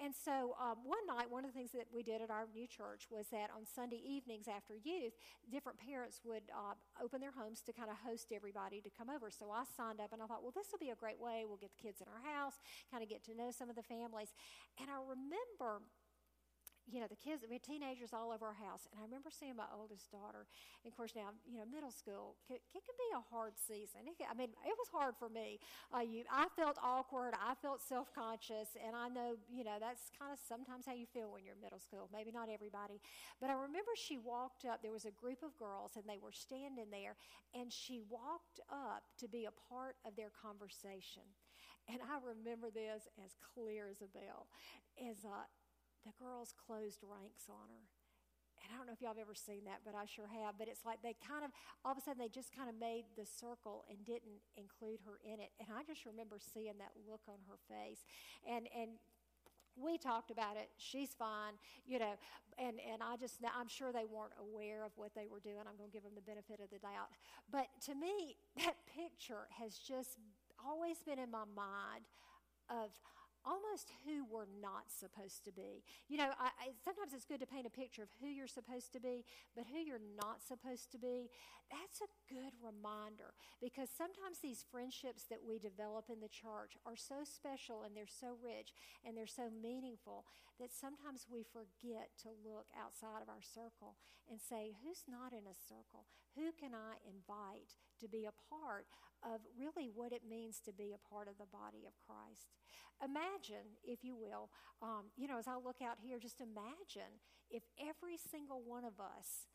And 0.02 0.14
so 0.14 0.56
um, 0.60 0.84
one 0.84 1.02
night, 1.06 1.30
one 1.30 1.44
of 1.44 1.52
the 1.52 1.56
things 1.56 1.72
that 1.72 1.86
we 1.92 2.02
did 2.02 2.20
at 2.20 2.30
our 2.30 2.46
new 2.52 2.66
church 2.66 3.06
was 3.10 3.28
that 3.32 3.50
on 3.54 3.64
Sunday 3.64 4.00
evenings 4.04 4.46
after 4.48 4.74
youth, 4.74 5.14
different 5.50 5.78
parents 5.78 6.20
would 6.24 6.44
uh, 6.52 6.74
open 7.02 7.20
their 7.20 7.32
homes 7.32 7.60
to 7.62 7.72
kind 7.72 7.90
of 7.90 7.96
host 8.04 8.32
everybody 8.34 8.80
to 8.80 8.90
come 8.90 9.08
over. 9.08 9.30
So 9.30 9.50
I 9.50 9.64
signed 9.64 10.00
up 10.00 10.12
and 10.12 10.22
I 10.22 10.26
thought, 10.26 10.42
well, 10.42 10.54
this 10.54 10.68
will 10.72 10.82
be 10.82 10.90
a 10.90 10.98
great 10.98 11.20
way. 11.20 11.44
We'll 11.46 11.60
get 11.60 11.70
the 11.76 11.82
kids 11.82 12.00
in 12.00 12.06
our 12.10 12.22
house, 12.22 12.60
kind 12.90 13.02
of 13.02 13.08
get 13.08 13.24
to 13.24 13.34
know 13.34 13.50
some 13.50 13.70
of 13.70 13.76
the 13.76 13.82
families. 13.82 14.34
And 14.80 14.90
I 14.90 14.98
remember 14.98 15.82
you 16.84 17.00
know, 17.00 17.08
the 17.08 17.16
kids, 17.16 17.44
we 17.48 17.56
had 17.56 17.64
teenagers 17.64 18.12
all 18.12 18.28
over 18.28 18.44
our 18.52 18.60
house. 18.60 18.84
And 18.92 19.00
I 19.00 19.04
remember 19.04 19.32
seeing 19.32 19.56
my 19.56 19.68
oldest 19.72 20.12
daughter. 20.12 20.44
And 20.84 20.92
of 20.92 20.96
course, 20.96 21.16
now, 21.16 21.32
you 21.48 21.56
know, 21.56 21.64
middle 21.64 21.90
school, 21.90 22.36
it, 22.52 22.60
can 22.72 22.96
be 23.00 23.10
a 23.16 23.24
hard 23.32 23.56
season. 23.56 24.04
It, 24.04 24.20
I 24.28 24.36
mean, 24.36 24.52
it 24.52 24.76
was 24.76 24.88
hard 24.92 25.16
for 25.16 25.32
me. 25.32 25.58
Uh, 25.88 26.04
you, 26.04 26.28
I 26.28 26.52
felt 26.52 26.76
awkward. 26.84 27.32
I 27.32 27.56
felt 27.56 27.80
self 27.80 28.12
conscious. 28.12 28.76
And 28.76 28.92
I 28.92 29.08
know, 29.08 29.40
you 29.48 29.64
know, 29.64 29.80
that's 29.80 30.12
kind 30.12 30.32
of 30.32 30.38
sometimes 30.38 30.84
how 30.84 30.92
you 30.92 31.08
feel 31.08 31.32
when 31.32 31.44
you're 31.44 31.56
in 31.56 31.64
middle 31.64 31.80
school. 31.80 32.12
Maybe 32.12 32.28
not 32.30 32.52
everybody. 32.52 33.00
But 33.40 33.48
I 33.48 33.56
remember 33.56 33.96
she 33.96 34.20
walked 34.20 34.68
up. 34.68 34.84
There 34.84 34.92
was 34.92 35.08
a 35.08 35.16
group 35.16 35.40
of 35.40 35.56
girls, 35.56 35.96
and 35.96 36.04
they 36.04 36.20
were 36.20 36.36
standing 36.36 36.92
there. 36.92 37.16
And 37.56 37.72
she 37.72 38.04
walked 38.12 38.60
up 38.68 39.08
to 39.24 39.26
be 39.28 39.48
a 39.48 39.54
part 39.72 39.96
of 40.04 40.16
their 40.20 40.30
conversation. 40.30 41.24
And 41.88 42.00
I 42.00 42.16
remember 42.20 42.70
this 42.70 43.08
as 43.24 43.36
clear 43.40 43.88
as 43.88 44.00
a 44.00 44.08
bell. 44.12 44.48
As 44.96 45.24
uh, 45.24 45.44
the 46.04 46.12
girls 46.20 46.54
closed 46.54 47.00
ranks 47.02 47.48
on 47.48 47.68
her. 47.72 47.84
And 48.64 48.72
I 48.72 48.80
don't 48.80 48.88
know 48.88 48.96
if 48.96 49.04
y'all 49.04 49.12
have 49.12 49.20
ever 49.20 49.36
seen 49.36 49.68
that, 49.68 49.84
but 49.84 49.92
I 49.92 50.08
sure 50.08 50.24
have. 50.24 50.56
But 50.56 50.72
it's 50.72 50.88
like 50.88 51.04
they 51.04 51.12
kind 51.20 51.44
of, 51.44 51.52
all 51.84 51.92
of 51.92 51.98
a 51.98 52.00
sudden, 52.00 52.16
they 52.16 52.32
just 52.32 52.48
kind 52.48 52.72
of 52.72 52.76
made 52.80 53.04
the 53.12 53.28
circle 53.28 53.84
and 53.92 54.00
didn't 54.08 54.40
include 54.56 55.04
her 55.04 55.20
in 55.20 55.36
it. 55.36 55.52
And 55.60 55.68
I 55.68 55.84
just 55.84 56.08
remember 56.08 56.40
seeing 56.40 56.80
that 56.80 56.96
look 57.04 57.20
on 57.28 57.44
her 57.44 57.60
face. 57.68 58.08
And, 58.48 58.64
and 58.72 58.96
we 59.76 59.98
talked 59.98 60.30
about 60.30 60.56
it. 60.56 60.70
She's 60.78 61.12
fine, 61.12 61.60
you 61.84 61.98
know, 61.98 62.14
and, 62.58 62.78
and 62.80 63.02
I 63.02 63.16
just, 63.16 63.42
I'm 63.42 63.68
sure 63.68 63.92
they 63.92 64.06
weren't 64.06 64.32
aware 64.38 64.84
of 64.84 64.92
what 64.96 65.12
they 65.14 65.26
were 65.26 65.40
doing. 65.40 65.66
I'm 65.66 65.76
going 65.76 65.90
to 65.90 65.94
give 65.94 66.04
them 66.04 66.14
the 66.14 66.24
benefit 66.24 66.60
of 66.62 66.70
the 66.70 66.78
doubt. 66.78 67.10
But 67.50 67.68
to 67.86 67.94
me, 67.94 68.38
that 68.64 68.80
picture 68.88 69.50
has 69.58 69.76
just 69.76 70.16
always 70.56 71.02
been 71.02 71.18
in 71.18 71.30
my 71.30 71.44
mind 71.44 72.06
we're 74.44 74.60
not 74.60 74.92
supposed 74.92 75.44
to 75.44 75.52
be. 75.52 75.82
You 76.08 76.18
know, 76.18 76.30
I, 76.36 76.52
I, 76.60 76.66
sometimes 76.84 77.12
it's 77.16 77.24
good 77.24 77.40
to 77.40 77.46
paint 77.46 77.66
a 77.66 77.72
picture 77.72 78.02
of 78.02 78.12
who 78.20 78.28
you're 78.28 78.50
supposed 78.50 78.92
to 78.92 79.00
be, 79.00 79.24
but 79.56 79.64
who 79.72 79.80
you're 79.80 80.02
not 80.20 80.44
supposed 80.44 80.92
to 80.92 80.98
be, 80.98 81.30
that's 81.72 82.04
a 82.04 82.12
good 82.28 82.52
reminder 82.60 83.32
because 83.60 83.88
sometimes 83.88 84.44
these 84.44 84.64
friendships 84.68 85.24
that 85.32 85.40
we 85.40 85.56
develop 85.56 86.12
in 86.12 86.20
the 86.20 86.28
church 86.28 86.76
are 86.84 86.96
so 86.96 87.24
special 87.24 87.82
and 87.88 87.96
they're 87.96 88.10
so 88.10 88.36
rich 88.44 88.76
and 89.00 89.16
they're 89.16 89.30
so 89.30 89.48
meaningful 89.48 90.28
that 90.60 90.72
sometimes 90.72 91.24
we 91.26 91.42
forget 91.42 92.12
to 92.20 92.28
look 92.44 92.68
outside 92.76 93.24
of 93.24 93.32
our 93.32 93.42
circle 93.42 93.96
and 94.28 94.40
say, 94.40 94.76
who's 94.84 95.08
not 95.08 95.32
in 95.32 95.48
a 95.48 95.56
circle? 95.56 96.04
Who 96.36 96.52
can 96.52 96.76
I 96.76 97.00
invite 97.08 97.76
to 98.04 98.08
be 98.08 98.28
a 98.28 98.36
part 98.52 98.84
of 99.24 99.40
really 99.56 99.88
what 99.88 100.12
it 100.12 100.22
means 100.28 100.60
to 100.68 100.72
be 100.72 100.92
a 100.92 101.00
part 101.08 101.26
of 101.26 101.40
the 101.40 101.48
body 101.48 101.88
of 101.88 101.96
Christ. 102.04 102.52
Imagine, 103.00 103.80
if 103.82 104.04
you 104.04 104.14
will, 104.14 104.52
um, 104.84 105.08
you 105.16 105.26
know, 105.26 105.40
as 105.40 105.48
I 105.48 105.56
look 105.56 105.80
out 105.80 105.96
here, 105.98 106.20
just 106.20 106.44
imagine 106.44 107.18
if 107.50 107.64
every 107.80 108.20
single 108.20 108.62
one 108.62 108.84
of 108.84 109.00
us 109.00 109.48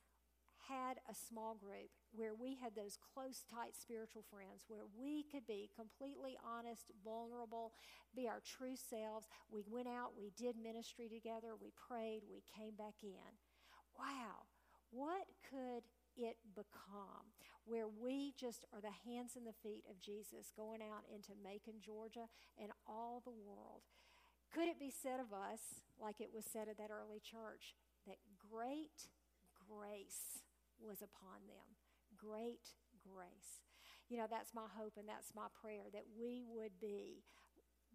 had 0.68 1.00
a 1.10 1.16
small 1.16 1.56
group 1.56 1.90
where 2.12 2.36
we 2.36 2.54
had 2.54 2.76
those 2.76 2.98
close, 2.98 3.42
tight 3.50 3.74
spiritual 3.74 4.24
friends, 4.30 4.66
where 4.68 4.86
we 4.98 5.24
could 5.32 5.48
be 5.48 5.70
completely 5.74 6.38
honest, 6.46 6.92
vulnerable, 7.06 7.72
be 8.16 8.28
our 8.28 8.42
true 8.46 8.76
selves. 8.76 9.26
We 9.50 9.64
went 9.66 9.88
out, 9.88 10.14
we 10.18 10.32
did 10.38 10.56
ministry 10.62 11.10
together, 11.10 11.56
we 11.56 11.72
prayed, 11.74 12.22
we 12.30 12.44
came 12.46 12.76
back 12.76 13.02
in. 13.02 13.32
Wow, 13.98 14.46
what 14.92 15.26
could 15.50 15.86
it 16.18 16.38
become? 16.54 17.34
Where 17.69 17.86
we 17.86 18.34
just 18.34 18.65
are 18.73 18.82
the 18.82 19.05
hands 19.05 19.38
and 19.38 19.45
the 19.45 19.62
feet 19.62 19.86
of 19.86 20.01
Jesus 20.01 20.49
going 20.58 20.82
out 20.82 21.05
into 21.05 21.38
Macon, 21.38 21.77
Georgia, 21.86 22.25
and 22.58 22.73
all 22.89 23.21
the 23.21 23.38
world. 23.45 23.86
Could 24.49 24.65
it 24.65 24.82
be 24.82 24.89
said 24.89 25.21
of 25.21 25.29
us, 25.29 25.86
like 26.01 26.17
it 26.17 26.34
was 26.34 26.49
said 26.49 26.65
of 26.65 26.82
that 26.82 26.89
early 26.89 27.21
church, 27.21 27.77
that 28.10 28.17
great 28.41 29.13
grace 29.62 30.41
was 30.82 31.05
upon 31.05 31.45
them? 31.45 31.77
Great 32.17 32.73
grace. 33.05 33.62
You 34.10 34.17
know, 34.17 34.25
that's 34.25 34.58
my 34.58 34.65
hope 34.65 34.97
and 34.97 35.05
that's 35.05 35.38
my 35.38 35.53
prayer 35.53 35.86
that 35.93 36.10
we 36.17 36.41
would 36.41 36.82
be 36.82 37.21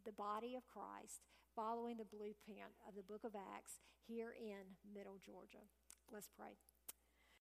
the 0.07 0.15
body 0.15 0.55
of 0.55 0.63
Christ 0.71 1.27
following 1.59 1.99
the 1.99 2.07
blueprint 2.07 2.79
of 2.87 2.95
the 2.95 3.03
book 3.03 3.27
of 3.27 3.35
Acts 3.35 3.83
here 4.07 4.31
in 4.39 4.79
Middle 4.95 5.19
Georgia. 5.19 5.67
Let's 6.13 6.31
pray. 6.31 6.55